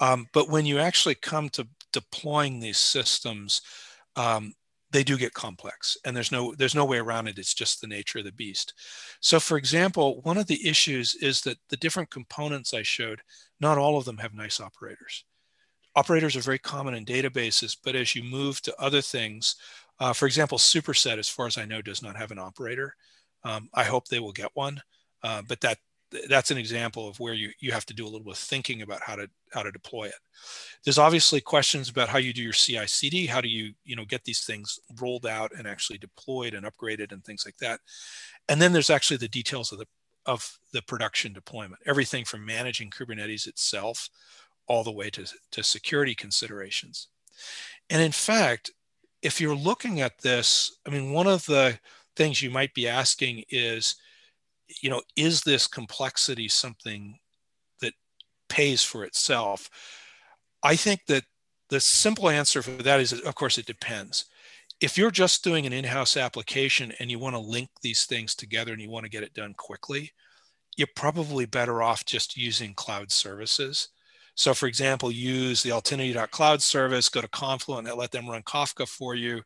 [0.00, 3.62] Um, but when you actually come to deploying these systems
[4.14, 4.52] um,
[4.90, 7.38] they do get complex and there's no there's no way around it.
[7.38, 8.74] It's just the nature of the beast.
[9.20, 13.20] So for example one of the issues is that the different components i showed
[13.60, 15.24] not all of them have nice operators
[15.98, 19.56] operators are very common in databases but as you move to other things
[20.00, 22.94] uh, for example superset as far as i know does not have an operator
[23.44, 24.80] um, i hope they will get one
[25.22, 25.78] uh, but that
[26.28, 28.82] that's an example of where you, you have to do a little bit of thinking
[28.82, 30.14] about how to how to deploy it.
[30.84, 33.26] There's obviously questions about how you do your CI/CD.
[33.26, 37.12] How do you you know get these things rolled out and actually deployed and upgraded
[37.12, 37.80] and things like that.
[38.48, 39.86] And then there's actually the details of the
[40.26, 41.82] of the production deployment.
[41.86, 44.08] Everything from managing Kubernetes itself
[44.68, 47.08] all the way to, to security considerations.
[47.90, 48.70] And in fact,
[49.22, 51.78] if you're looking at this, I mean, one of the
[52.16, 53.96] things you might be asking is,
[54.82, 57.18] you know, is this complexity something
[57.80, 57.94] that
[58.48, 59.70] pays for itself?
[60.62, 61.24] I think that
[61.70, 64.26] the simple answer for that is, of course, it depends.
[64.80, 68.34] If you're just doing an in house application and you want to link these things
[68.34, 70.12] together and you want to get it done quickly,
[70.76, 73.88] you're probably better off just using cloud services.
[74.38, 78.88] So, for example, use the Altinity.cloud service, go to Confluent, and let them run Kafka
[78.88, 79.42] for you.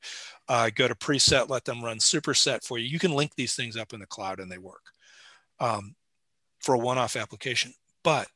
[0.49, 2.86] Uh, go to Preset, let them run Superset for you.
[2.88, 4.82] You can link these things up in the cloud and they work.
[5.61, 5.97] um,
[6.61, 7.74] for a one-off application.
[8.05, 8.28] But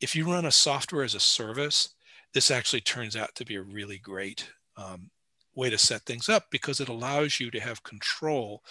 [0.00, 1.94] if you run a software as a service,
[2.34, 5.10] this actually turns out to be a really great um,
[5.54, 8.62] way to set things up because it allows you to have control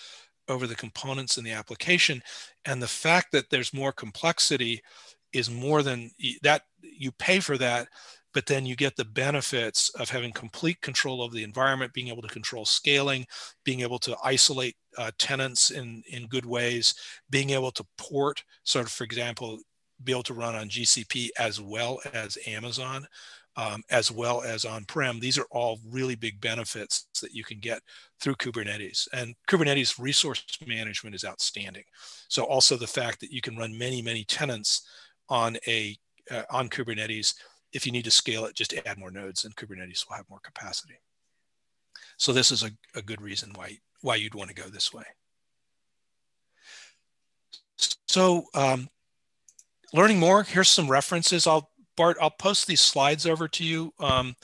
[0.49, 2.21] over the components in the application.
[2.65, 4.81] And the fact that there's more complexity
[5.33, 6.11] is more than
[6.43, 7.87] that you pay for that
[8.33, 12.21] but then you get the benefits of having complete control of the environment being able
[12.21, 13.25] to control scaling
[13.63, 16.93] being able to isolate uh, tenants in in good ways
[17.29, 19.59] being able to port sort of for example
[20.03, 23.05] be able to run on gcp as well as amazon
[23.57, 25.19] um, as well as on-prem.
[25.19, 27.81] These are all really big benefits that you can get
[28.19, 29.07] through Kubernetes.
[29.13, 31.83] And Kubernetes resource management is outstanding.
[32.29, 34.87] So also the fact that you can run many, many tenants
[35.29, 35.97] on a
[36.29, 37.35] uh, on Kubernetes.
[37.73, 40.41] If you need to scale it, just add more nodes, and Kubernetes will have more
[40.43, 40.99] capacity.
[42.17, 45.05] So this is a, a good reason why why you'd want to go this way.
[48.07, 48.89] So um,
[49.93, 51.47] learning more, here's some references.
[51.47, 54.35] I'll Bart, I'll post these slides over to you um,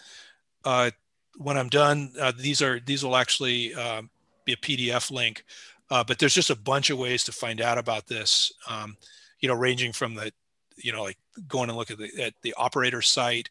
[0.66, 0.92] uh,
[1.38, 2.12] when I'm done.
[2.20, 4.02] Uh, these are these will actually uh,
[4.46, 5.44] be a PDF link,
[5.90, 8.52] uh, but there's just a bunch of ways to find out about this.
[8.70, 8.98] Um,
[9.40, 10.32] you know, ranging from the,
[10.78, 11.18] you know, like
[11.48, 13.50] going and look at the at the operator site.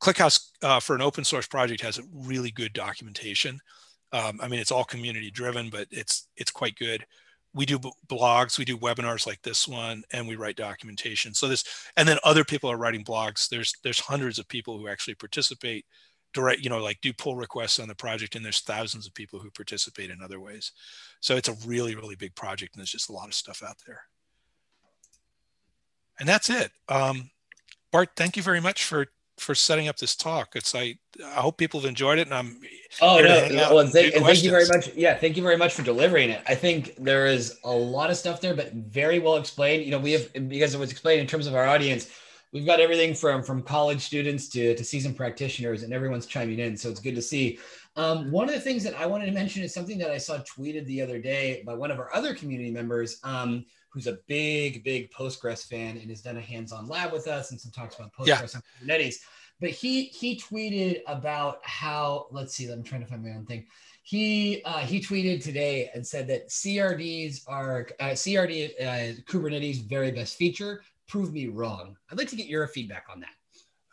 [0.00, 3.58] ClickHouse uh, for an open source project has a really good documentation.
[4.12, 7.06] Um, I mean, it's all community driven, but it's it's quite good
[7.56, 11.32] we do blogs, we do webinars like this one, and we write documentation.
[11.32, 11.64] So this,
[11.96, 13.48] and then other people are writing blogs.
[13.48, 15.86] There's there's hundreds of people who actually participate,
[16.34, 19.38] direct, you know, like do pull requests on the project, and there's thousands of people
[19.38, 20.72] who participate in other ways.
[21.20, 23.76] So it's a really really big project, and there's just a lot of stuff out
[23.86, 24.02] there.
[26.18, 26.70] And that's it.
[26.88, 27.30] Um,
[27.92, 29.06] Bart, thank you very much for
[29.38, 30.56] for setting up this talk.
[30.56, 32.60] It's I I hope people have enjoyed it, and I'm
[33.00, 34.94] oh no, well, and, thank, and thank you very much.
[34.94, 36.42] Yeah, thank you very much for delivering it.
[36.46, 39.84] I think there is a lot of stuff there, but very well explained.
[39.84, 42.10] You know, we have because it was explained in terms of our audience.
[42.56, 46.74] We've got everything from from college students to to seasoned practitioners, and everyone's chiming in.
[46.74, 47.58] So it's good to see.
[47.96, 50.38] Um, one of the things that I wanted to mention is something that I saw
[50.38, 53.20] tweeted the other day by one of our other community members.
[53.24, 57.50] Um, who's a big, big Postgres fan and has done a hands-on lab with us
[57.50, 58.60] and some talks about Postgres yeah.
[58.88, 59.16] and Kubernetes.
[59.60, 63.66] But he he tweeted about how let's see, I'm trying to find my own thing.
[64.02, 70.10] He uh, he tweeted today and said that CRDs are uh, CRD uh, Kubernetes very
[70.10, 70.82] best feature.
[71.08, 71.96] Prove me wrong.
[72.10, 73.30] I'd like to get your feedback on that.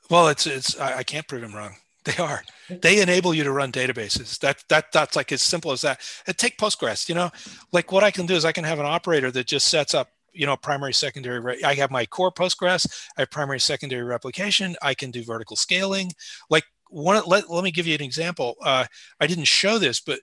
[0.09, 1.75] Well, it's it's I, can't prove him wrong.
[2.05, 2.43] They are.
[2.81, 4.37] They enable you to run databases.
[4.39, 6.01] That that that's like as simple as that.
[6.27, 7.07] And take Postgres.
[7.07, 7.31] You know,
[7.71, 10.09] like what I can do is I can have an operator that just sets up.
[10.33, 11.63] You know, primary, secondary.
[11.63, 13.07] I have my core Postgres.
[13.17, 14.75] I have primary, secondary replication.
[14.81, 16.11] I can do vertical scaling.
[16.49, 17.23] Like one.
[17.25, 18.55] Let let me give you an example.
[18.61, 18.83] Uh,
[19.21, 20.19] I didn't show this, but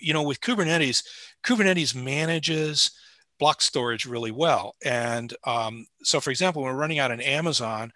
[0.00, 1.04] you know, with Kubernetes,
[1.44, 2.90] Kubernetes manages
[3.40, 4.76] block storage really well.
[4.84, 7.92] And um, so, for example, when we're running out on Amazon,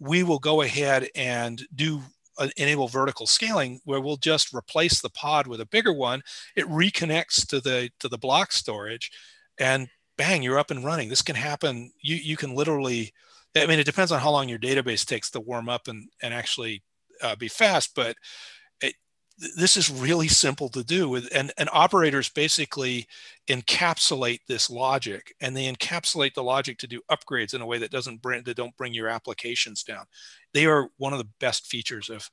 [0.00, 2.00] we will go ahead and do
[2.38, 6.22] uh, enable vertical scaling where we'll just replace the pod with a bigger one.
[6.56, 9.10] It reconnects to the to the block storage
[9.58, 11.10] and bang you're up and running.
[11.10, 11.92] This can happen.
[12.00, 13.12] You you can literally
[13.56, 16.34] i mean it depends on how long your database takes to warm up and and
[16.34, 16.82] actually
[17.22, 18.16] uh, be fast but
[19.38, 23.06] this is really simple to do with and, and operators basically
[23.48, 27.90] encapsulate this logic and they encapsulate the logic to do upgrades in a way that
[27.90, 30.04] doesn't bring that don't bring your applications down.
[30.52, 32.30] They are one of the best features of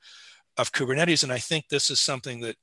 [0.57, 2.57] of kubernetes and i think this is something that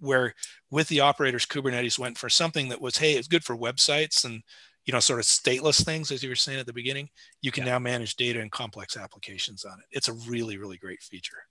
[0.00, 0.34] where
[0.70, 4.42] with the operators kubernetes went for something that was hey it's good for websites and
[4.86, 7.08] you know sort of stateless things as you were saying at the beginning
[7.42, 7.72] you can yeah.
[7.72, 9.84] now manage data and complex applications on it.
[9.90, 11.44] It's a really really great feature.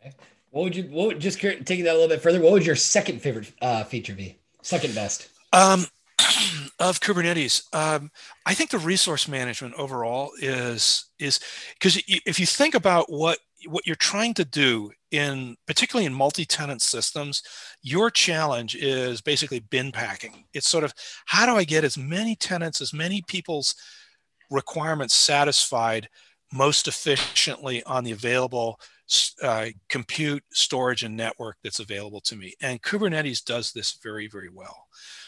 [0.00, 0.12] Okay
[0.54, 0.84] what would you?
[0.84, 2.40] What would, just taking that a little bit further?
[2.40, 4.38] What would your second favorite uh, feature be?
[4.62, 5.28] Second best.
[5.52, 5.86] Um,
[6.78, 8.12] of Kubernetes, um,
[8.46, 11.40] I think the resource management overall is is
[11.74, 16.82] because if you think about what what you're trying to do in particularly in multi-tenant
[16.82, 17.42] systems,
[17.82, 20.44] your challenge is basically bin packing.
[20.54, 20.94] It's sort of
[21.26, 23.74] how do I get as many tenants, as many people's
[24.52, 26.08] requirements satisfied
[26.52, 28.78] most efficiently on the available
[29.42, 32.54] uh, compute, storage, and network that's available to me.
[32.60, 34.86] And Kubernetes does this very, very well.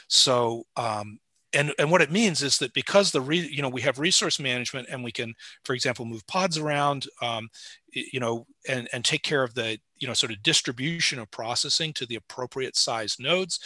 [0.08, 1.18] So, um,
[1.52, 4.38] and, and what it means is that because the re, you know we have resource
[4.38, 7.48] management and we can, for example, move pods around, um,
[7.92, 11.92] you know, and and take care of the you know sort of distribution of processing
[11.94, 13.60] to the appropriate size nodes.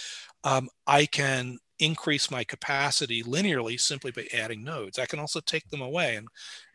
[0.45, 4.99] Um, I can increase my capacity linearly simply by adding nodes.
[4.99, 6.29] I can also take them away and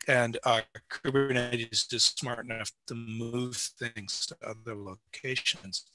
[0.08, 5.86] and uh, Kubernetes is smart enough to move things to other locations.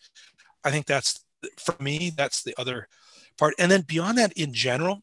[0.64, 1.24] I think that's
[1.58, 2.88] for me that's the other
[3.38, 3.54] part.
[3.60, 5.02] And then beyond that, in general,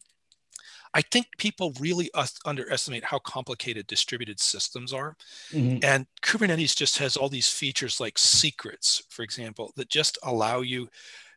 [0.93, 2.09] I think people really
[2.45, 5.15] underestimate how complicated distributed systems are.
[5.51, 5.83] Mhm.
[5.83, 10.89] And Kubernetes just has all these features like secrets, for example, that just allow you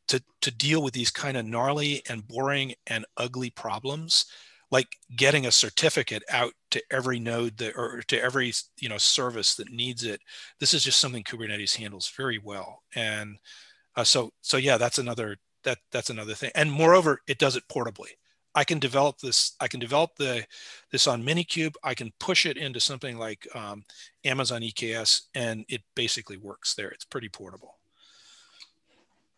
[0.08, 4.26] to, to deal with these kind of gnarly and boring and ugly problems,
[4.70, 9.54] like getting a certificate out to every node that, or to every you know service
[9.56, 10.20] that needs it.
[10.60, 12.82] This is just something Kubernetes handles very well.
[12.94, 13.36] And
[13.96, 16.50] uh, so so yeah, that's another that that's another thing.
[16.54, 18.10] And moreover, it does it portably.
[18.54, 19.54] I can develop this.
[19.60, 20.44] I can develop the
[20.90, 21.74] this on Minikube.
[21.82, 23.84] I can push it into something like um,
[24.24, 26.88] Amazon EKS, and it basically works there.
[26.88, 27.78] It's pretty portable.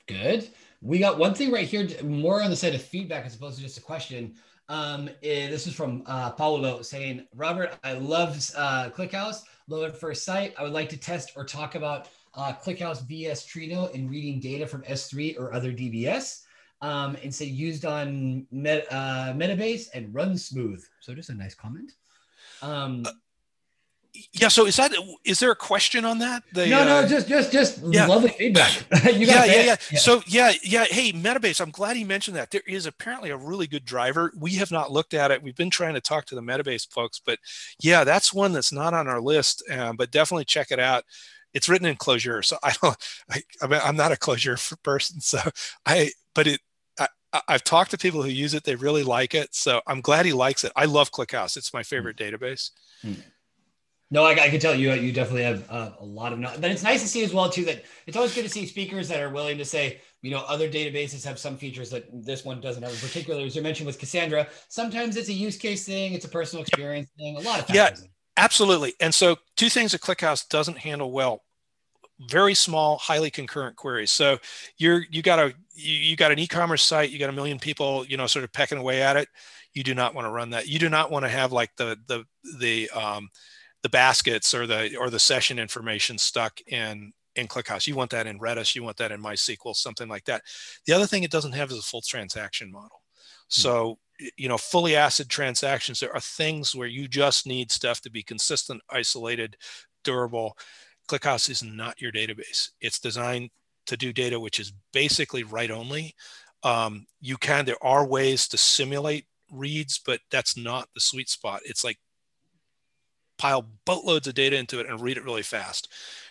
[0.07, 0.49] Good.
[0.83, 3.63] We got one thing right here, more on the side of feedback as opposed to
[3.63, 4.35] just a question.
[4.69, 9.43] Um, eh, this is from uh, Paulo saying, Robert, I love uh, ClickHouse.
[9.69, 10.55] Love at first sight.
[10.59, 14.67] I would like to test or talk about uh, ClickHouse VS Trino in reading data
[14.67, 16.43] from S3 or other DBS.
[16.83, 20.85] Um, and say used on Met, uh, Metabase and runs smooth.
[21.01, 21.93] So just a nice comment.
[22.61, 23.05] Um,
[24.33, 24.49] Yeah.
[24.49, 24.93] So is that
[25.25, 26.45] is there a question on that?
[26.53, 28.07] The, no, no, uh, just just just yeah.
[28.07, 28.73] lovely feedback.
[29.05, 30.85] you yeah, yeah, yeah, So yeah, yeah.
[30.85, 32.51] Hey, Metabase, I'm glad he mentioned that.
[32.51, 34.33] There is apparently a really good driver.
[34.39, 35.43] We have not looked at it.
[35.43, 37.39] We've been trying to talk to the Metabase folks, but
[37.81, 39.63] yeah, that's one that's not on our list.
[39.71, 41.05] Um, but definitely check it out.
[41.53, 42.97] It's written in Clojure so I don't.
[43.31, 45.39] I, I mean, I'm not a Clojure person, so
[45.87, 46.11] I.
[46.35, 46.61] But it.
[46.99, 47.09] I,
[47.49, 48.63] I've talked to people who use it.
[48.63, 50.71] They really like it, so I'm glad he likes it.
[50.77, 51.57] I love ClickHouse.
[51.57, 52.71] It's my favorite database.
[54.15, 56.61] No, I, I can tell you, you definitely have uh, a lot of knowledge.
[56.61, 59.09] But it's nice to see as well too that it's always good to see speakers
[59.09, 62.61] that are willing to say, you know, other databases have some features that this one
[62.61, 62.93] doesn't have.
[62.93, 66.29] In particular, as you mentioned with Cassandra, sometimes it's a use case thing, it's a
[66.29, 67.91] personal experience thing, a lot of Yeah.
[68.37, 68.95] Absolutely.
[69.01, 71.43] And so, two things that ClickHouse doesn't handle well:
[72.31, 74.13] very small, highly concurrent queries.
[74.13, 74.39] So
[74.77, 78.05] you're you got a you, you got an e-commerce site, you got a million people,
[78.07, 79.29] you know, sort of pecking away at it.
[79.73, 80.69] You do not want to run that.
[80.69, 82.25] You do not want to have like the the
[82.59, 83.29] the um,
[83.85, 87.87] the baskets or the or the session information stuck in in ClickHouse.
[87.87, 88.75] You want that in Redis.
[88.75, 90.43] You want that in MySQL, something like that.
[90.87, 93.03] The other thing it doesn't have is a full transaction model.
[93.49, 93.99] So
[94.39, 96.01] you know, fully ACID transactions.
[96.01, 99.57] There are things where you just need stuff to be consistent, isolated,
[100.03, 100.57] durable.
[101.09, 102.71] ClickHouse is not your database.
[102.81, 103.51] It's designed
[103.87, 106.15] to do data which is basically write only.
[106.63, 111.61] Um, you can there are ways to simulate reads, but that's not the sweet spot.
[111.65, 111.99] It's like
[113.45, 115.89] pile boatloads of data into it and read it really fast.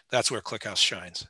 [0.10, 1.28] That's where ClickHouse shines.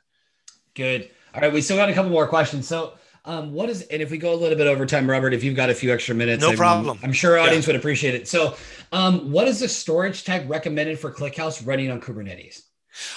[0.74, 1.10] Good.
[1.34, 2.66] All right, we still got a couple more questions.
[2.66, 2.94] So,
[3.26, 5.56] um, what is and if we go a little bit over time, Robert, if you've
[5.56, 6.98] got a few extra minutes, No I'm- problem.
[7.02, 7.44] I'm sure our Yeah.
[7.48, 8.26] audience would appreciate it.
[8.26, 8.56] So,
[8.92, 12.62] um, what is the storage type recommended for ClickHouse running on Kubernetes?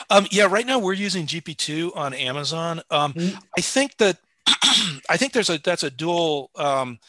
[0.09, 2.82] Um, yeah, right now we're using GP2 on Amazon.
[2.91, 3.41] Um, Mhm.
[3.57, 4.18] I think that
[5.09, 6.51] I think there's a that's a dual.
[6.55, 6.99] Um,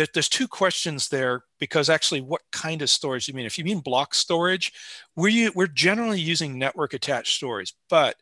[0.00, 3.44] there, there's two questions there because actually, what kind of storage do you mean?
[3.44, 4.72] If you mean block storage,
[5.14, 8.16] we're we're generally using network attached storage, but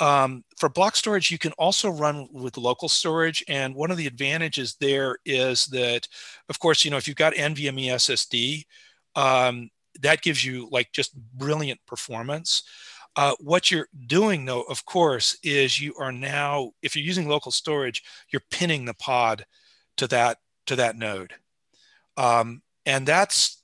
[0.00, 3.44] um, for block storage, you can also run with local storage.
[3.46, 6.08] And one of the advantages there is that,
[6.48, 8.64] of course, you know if you've got NVMe SSD,
[9.14, 9.70] um,
[10.00, 12.64] that gives you like just brilliant performance.
[13.14, 17.52] Uh, what you're doing, though, of course, is you are now, if you're using local
[17.52, 18.02] storage,
[18.32, 19.44] you're pinning the pod
[19.98, 21.34] to that to that node,
[22.16, 23.62] um, and that's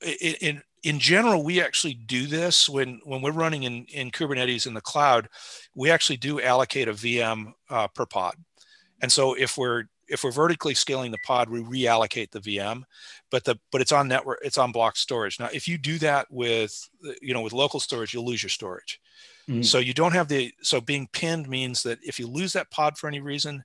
[0.00, 1.42] in, in general.
[1.42, 5.28] We actually do this when when we're running in in Kubernetes in the cloud.
[5.74, 8.36] We actually do allocate a VM uh, per pod,
[9.00, 12.82] and so if we're if we're vertically scaling the pod, we reallocate the VM,
[13.30, 15.40] but the but it's on network, it's on block storage.
[15.40, 16.88] Now, if you do that with
[17.20, 19.00] you know with local storage, you'll lose your storage.
[19.48, 19.64] Mhm.
[19.64, 22.98] So you don't have the so being pinned means that if you lose that pod
[22.98, 23.64] for any reason,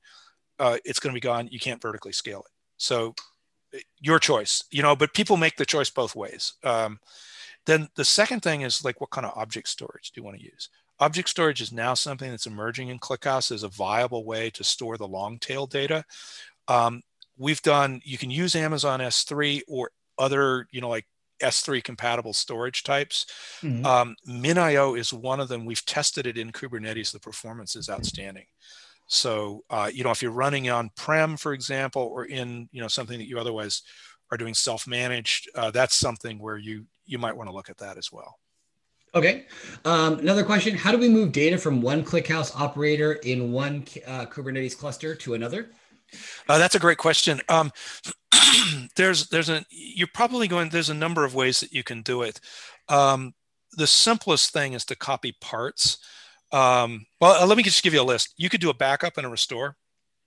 [0.60, 1.48] uh, it's going to be gone.
[1.52, 2.52] You can't vertically scale it.
[2.78, 3.16] So
[4.00, 4.96] your choice, you know.
[4.96, 6.54] But people make the choice both ways.
[6.64, 7.00] Um,
[7.66, 10.44] then the second thing is like what kind of object storage do you want to
[10.44, 10.70] use?
[11.00, 14.98] Object storage is now something that's emerging in ClickHouse as a viable way to store
[14.98, 16.04] the long tail data.
[16.68, 17.04] Um,
[17.38, 21.06] we've done, you can use Amazon S3 or other, you know, like
[21.42, 23.28] S3 compatible storage types.
[23.62, 23.86] Mhm.
[23.86, 25.66] Um, MinIO is one of them.
[25.66, 27.12] We've tested it in Kubernetes.
[27.12, 28.46] The performance is outstanding.
[29.08, 32.88] So, uh, you know, if you're running on prem, for example, or in, you know,
[32.88, 33.82] something that you otherwise
[34.32, 37.98] are doing self-managed, uh, that's something where you you might want to look at that
[37.98, 38.38] as well.
[39.16, 39.46] Okay.
[39.86, 44.26] Um, another question: How do we move data from one ClickHouse operator in one uh,
[44.26, 45.70] Kubernetes cluster to another?
[46.48, 47.42] Uh, that's a great question.
[47.50, 47.72] Um,
[48.96, 52.22] there's there's a you're probably going there's a number of ways that you can do
[52.22, 52.40] it.
[52.90, 53.34] Um,
[53.74, 55.98] the simplest thing is to copy parts.
[56.52, 58.34] Um, well, uh, let me just give you a list.
[58.38, 59.76] You could do a backup and a restore.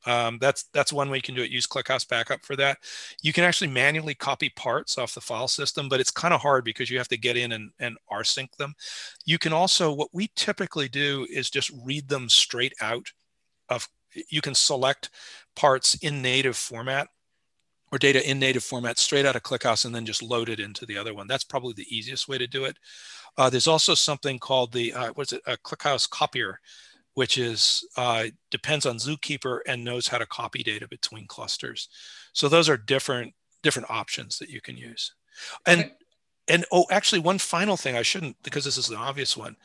[0.07, 1.51] Um, that's that's one way you can do it.
[1.51, 2.79] Use ClickHouse Backup for that.
[3.23, 6.65] You can actually manually copy parts off the file system, but it's kind of hard
[6.65, 8.75] because you have to get in and, and rsync them.
[9.27, 13.09] You can also, what we typically do is just read them straight out
[13.69, 13.89] of,
[14.31, 15.11] you can select
[15.55, 17.09] parts in native format
[17.93, 20.87] or data in native format straight out of ClickHouse and then just load it into
[20.87, 21.27] the other one.
[21.27, 22.77] That's probably the easiest way to do it.
[23.41, 26.61] Uh, there's also something called the, uh, what's it, a ClickHouse copier
[27.15, 31.89] which is uh, depends on Zookeeper and knows how to copy data between clusters.
[32.33, 35.13] So those are different different options that you can use.
[35.67, 35.93] And okay.
[36.49, 39.57] and oh, actually, one final thing I shouldn't because this is an obvious one.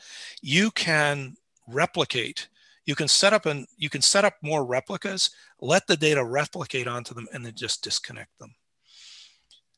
[0.42, 1.36] You can
[1.68, 2.48] replicate.
[2.84, 5.30] You can set up and you can set up more replicas.
[5.60, 8.54] Let the data replicate onto them, and then just disconnect them.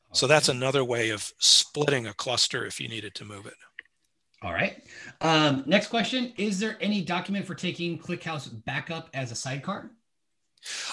[0.09, 0.19] Okay.
[0.19, 3.53] So that's another way of splitting a cluster if you needed to move it.
[4.41, 4.83] All right.
[5.21, 9.91] Um, next question: Is there any document for taking ClickHouse backup as a sidecar?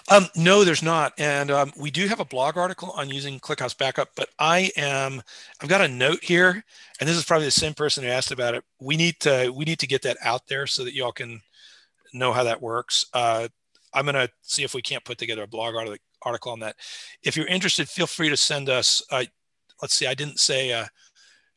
[0.08, 3.76] Um, no, there's not, and um, we do have a blog article on using ClickHouse
[3.76, 4.10] Backup.
[4.14, 5.20] But I am,
[5.60, 6.64] I've got a note here,
[7.00, 8.62] and this is probably the same person who asked about it.
[8.80, 11.40] We need to, we need to get that out there so that y'all can
[12.12, 13.06] know how that works.
[13.12, 13.48] Uh,
[13.92, 15.74] I'm gonna see if we can't put together a blog
[16.22, 16.76] article on that.
[17.22, 19.02] If you're interested, feel free to send us.
[19.10, 19.24] Uh,
[19.82, 20.72] let's see, I didn't say.
[20.72, 20.86] Uh,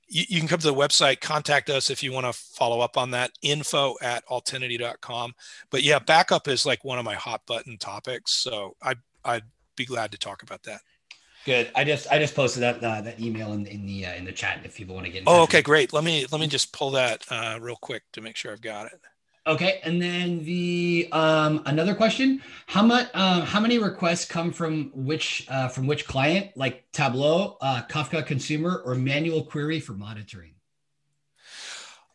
[0.10, 2.98] you, you, can come to the website, contact us if you want to follow up
[2.98, 3.32] on that.
[3.42, 5.34] Info at altinity.com.
[5.70, 8.32] But yeah, backup is like one of my hot button topics.
[8.34, 9.44] So I I'd
[9.76, 10.82] be glad to talk about that.
[11.46, 11.72] Good.
[11.74, 14.32] I just I just posted that uh, that email in, in the uh, in the
[14.32, 15.20] chat if people want to get.
[15.20, 15.26] In.
[15.28, 15.94] Oh, okay, great.
[15.94, 18.88] Let me let me just pull that uh, real quick to make sure I've got
[18.88, 19.00] it.
[19.48, 23.08] Okay, and then the um, another question: How much?
[23.14, 28.26] Um, how many requests come from which uh, from which client, like Tableau, uh, Kafka
[28.26, 30.56] Consumer, or manual query for monitoring?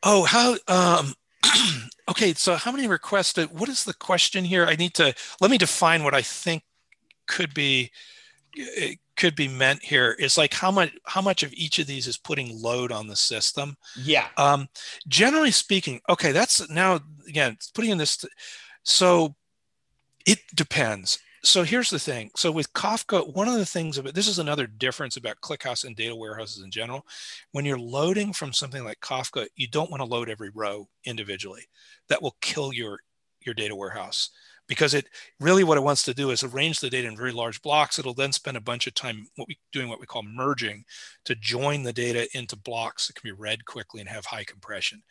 [0.02, 0.56] Oh, how?
[0.68, 1.14] Um,
[2.10, 3.38] okay, so how many requests?
[3.38, 4.66] What is the question here?
[4.66, 6.62] I need to let me define what I think
[7.26, 7.90] could be
[9.16, 12.16] could be meant here is like how much how much of each of these is
[12.16, 13.76] putting load on the system.
[13.96, 14.28] Yeah.
[14.36, 14.68] Um
[15.08, 18.24] generally speaking okay that's now again putting in this
[18.82, 19.34] so
[20.26, 21.18] it depends.
[21.42, 22.30] So here's the thing.
[22.36, 25.94] So with kafka one of the things about this is another difference about clickhouse and
[25.94, 27.06] data warehouses in general.
[27.52, 31.68] When you're loading from something like kafka you don't want to load every row individually.
[32.08, 33.00] That will kill your
[33.42, 34.30] your data warehouse
[34.66, 35.06] because it
[35.40, 37.98] really what it wants to do is arrange the data in very large blocks.
[37.98, 40.84] It'll then spend a bunch of time what we doing what we call merging
[41.24, 45.02] to join the data into blocks that can be read quickly and have high compression.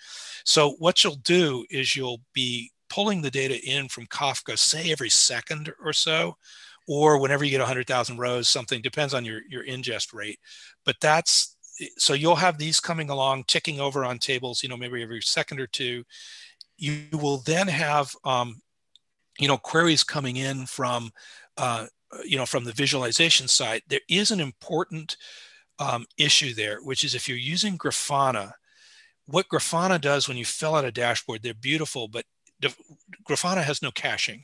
[0.43, 5.09] So what you'll do is you'll be pulling the data in from Kafka, say every
[5.09, 6.37] second or so,
[6.87, 10.39] or whenever you get 100,000 rows, something depends on your, your ingest rate.
[10.85, 11.55] But that's
[11.97, 15.59] so you'll have these coming along, ticking over on tables, you know, maybe every second
[15.59, 16.03] or two.
[16.77, 18.61] You will then have um,
[19.39, 21.11] you know, queries coming in from,
[21.57, 21.87] uh,
[22.23, 25.17] you know, from the visualization side, there is an important
[25.79, 28.53] um, issue there, which is if you're using Grafana,
[29.25, 32.25] what Grafana does when you fill out a dashboard, they're beautiful, but
[33.27, 34.43] Grafana has no caching.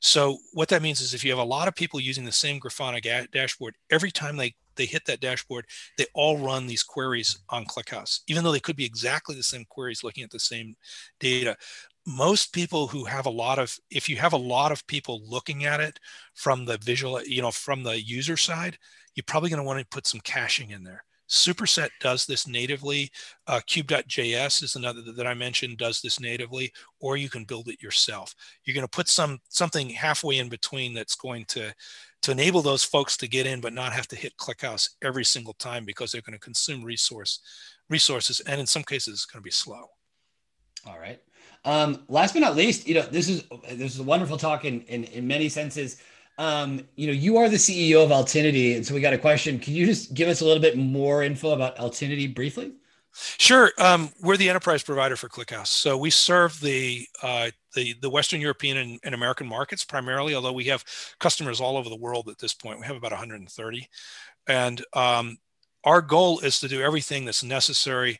[0.00, 2.58] So what that means is if you have a lot of people using the same
[2.58, 5.66] Grafana dashboard, every time they, they hit that dashboard,
[5.98, 9.66] they all run these queries on ClickHouse, even though they could be exactly the same
[9.68, 10.74] queries looking at the same
[11.18, 11.54] data
[12.06, 15.64] most people who have a lot of if you have a lot of people looking
[15.64, 15.98] at it
[16.34, 18.78] from the visual you know from the user side
[19.14, 21.04] you're probably going to want to put some caching in there.
[21.28, 23.10] Superset does this natively.
[23.46, 27.82] Uh, cube.js is another that i mentioned does this natively or you can build it
[27.82, 28.34] yourself.
[28.64, 31.72] You're going to put some something halfway in between that's going to
[32.22, 35.54] to enable those folks to get in but not have to hit clickhouse every single
[35.54, 37.40] time because they're going to consume resource
[37.88, 39.86] resources and in some cases it's going to be slow.
[40.86, 41.20] All right
[41.64, 44.82] um, last but not least, you know, this is this is a wonderful talk in
[44.82, 46.00] in, in many senses.
[46.38, 49.58] Um, you know, you are the CEO of Altinity, and so we got a question.
[49.58, 52.72] Can you just give us a little bit more info about Altinity briefly?
[53.12, 53.72] Sure.
[53.78, 58.40] Um, we're the enterprise provider for ClickHouse, so we serve the uh, the the Western
[58.40, 60.34] European and, and, American markets primarily.
[60.34, 60.84] Although we have
[61.18, 63.88] customers all over the world at this point, we have about 130,
[64.46, 65.36] and um,
[65.84, 68.18] our goal is to do everything that's necessary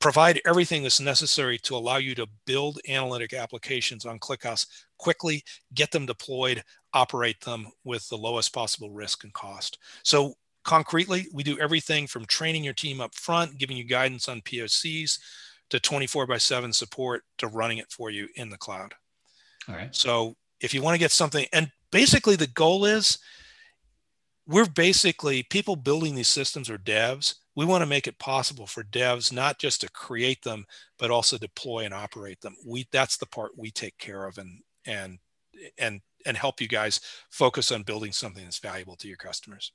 [0.00, 4.66] provide everything that's necessary to allow you to build analytic applications on ClickHouse
[4.98, 5.44] quickly,
[5.74, 6.62] get them deployed,
[6.94, 9.78] operate them with the lowest possible risk and cost.
[10.02, 10.34] So
[10.64, 15.18] concretely, we do everything from training your team up front, giving you guidance on POCs,
[15.68, 18.92] to 24 by 7 support to running it for you in the cloud.
[19.68, 19.94] All right.
[19.94, 23.18] So if you want to get something, and basically the goal is
[24.50, 28.82] we're basically people building these systems are devs we want to make it possible for
[28.82, 30.64] devs not just to create them
[30.98, 34.60] but also deploy and operate them we that's the part we take care of and
[34.86, 35.18] and
[35.78, 39.72] and and help you guys focus on building something that's valuable to your customers.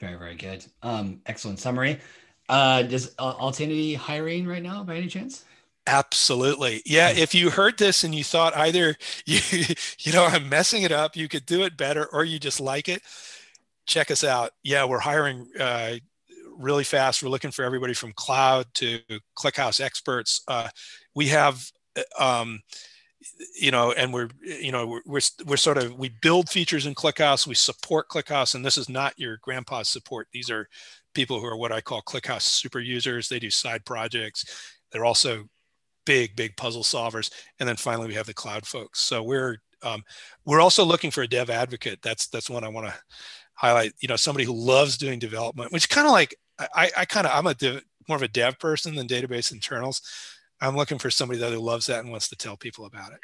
[0.00, 0.64] Very very good.
[0.82, 2.00] Um, excellent summary.
[2.48, 5.44] Uh, does Altinity hiring right now by any chance?
[5.86, 6.82] Absolutely.
[6.84, 7.10] Yeah.
[7.10, 9.40] If you heard this and you thought either you,
[10.00, 12.88] you know, I'm messing it up, you could do it better, or you just like
[12.88, 13.02] it,
[13.90, 14.52] check us out.
[14.62, 15.96] Yeah, we're hiring uh,
[16.56, 17.22] really fast.
[17.22, 19.00] We're looking for everybody from cloud to
[19.36, 20.42] ClickHouse experts.
[20.46, 20.68] Uh,
[21.14, 22.60] we have, uh, um,
[23.60, 26.94] you know, and we're, you know, we're, we're, we're sort of, we build features in
[26.94, 30.28] ClickHouse, we support ClickHouse, and this is not your grandpa's support.
[30.32, 30.68] These are
[31.12, 33.28] people who are what I call ClickHouse super users.
[33.28, 34.72] They do side projects.
[34.92, 35.44] They're also
[36.06, 37.30] big, big puzzle solvers.
[37.58, 39.00] And then finally, we have the cloud folks.
[39.00, 40.02] So we're, um,
[40.44, 42.00] we're also looking for a dev advocate.
[42.02, 42.94] That's, that's one I want to
[43.60, 47.26] highlight, you know, somebody who loves doing development, which kind of like, I, I kind
[47.26, 50.00] of, I'm a dev, more of a dev person than database internals.
[50.62, 53.18] I'm looking for somebody that loves that and wants to tell people about it.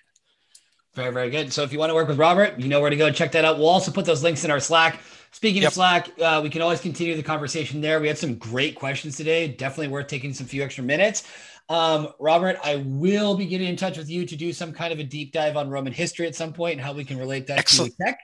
[0.94, 1.52] Very, very good.
[1.54, 3.10] So if you want to work with Robert, you know where to go.
[3.10, 3.56] Check that out.
[3.56, 5.00] We'll also put those links in our Slack.
[5.32, 5.70] Speaking yep.
[5.70, 7.98] of Slack, uh, we can always continue the conversation there.
[8.00, 9.48] We had some great questions today.
[9.48, 11.24] Definitely worth taking some few extra minutes.
[11.68, 14.98] Um, Robert, I will be getting in touch with you to do some kind of
[14.98, 17.58] a deep dive on Roman history at some point and how we can relate that
[17.58, 17.94] Excellent.
[17.96, 18.18] to tech.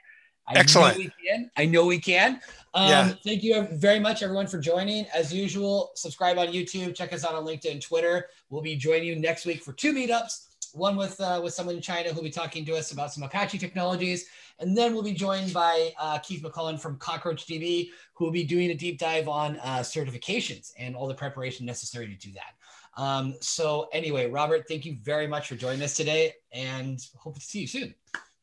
[0.47, 0.99] I Excellent.
[0.99, 1.51] Know we can.
[1.57, 2.40] I know we can.
[2.74, 3.12] Um, yeah.
[3.24, 5.07] Thank you very much, everyone, for joining.
[5.14, 6.95] As usual, subscribe on YouTube.
[6.95, 8.28] Check us out on LinkedIn, Twitter.
[8.51, 10.47] We'll be joining you next week for two meetups.
[10.72, 13.59] One with uh, with someone in China who'll be talking to us about some Apache
[13.59, 14.26] technologies,
[14.59, 18.43] and then we'll be joined by uh, Keith McClellan from Cockroach CockroachDB, who will be
[18.43, 23.01] doing a deep dive on uh, certifications and all the preparation necessary to do that.
[23.01, 27.40] Um, so anyway, Robert, thank you very much for joining us today, and hope to
[27.43, 27.95] see you soon.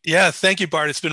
[0.05, 0.89] Yeah, thank you, Bart.
[0.89, 1.07] It's been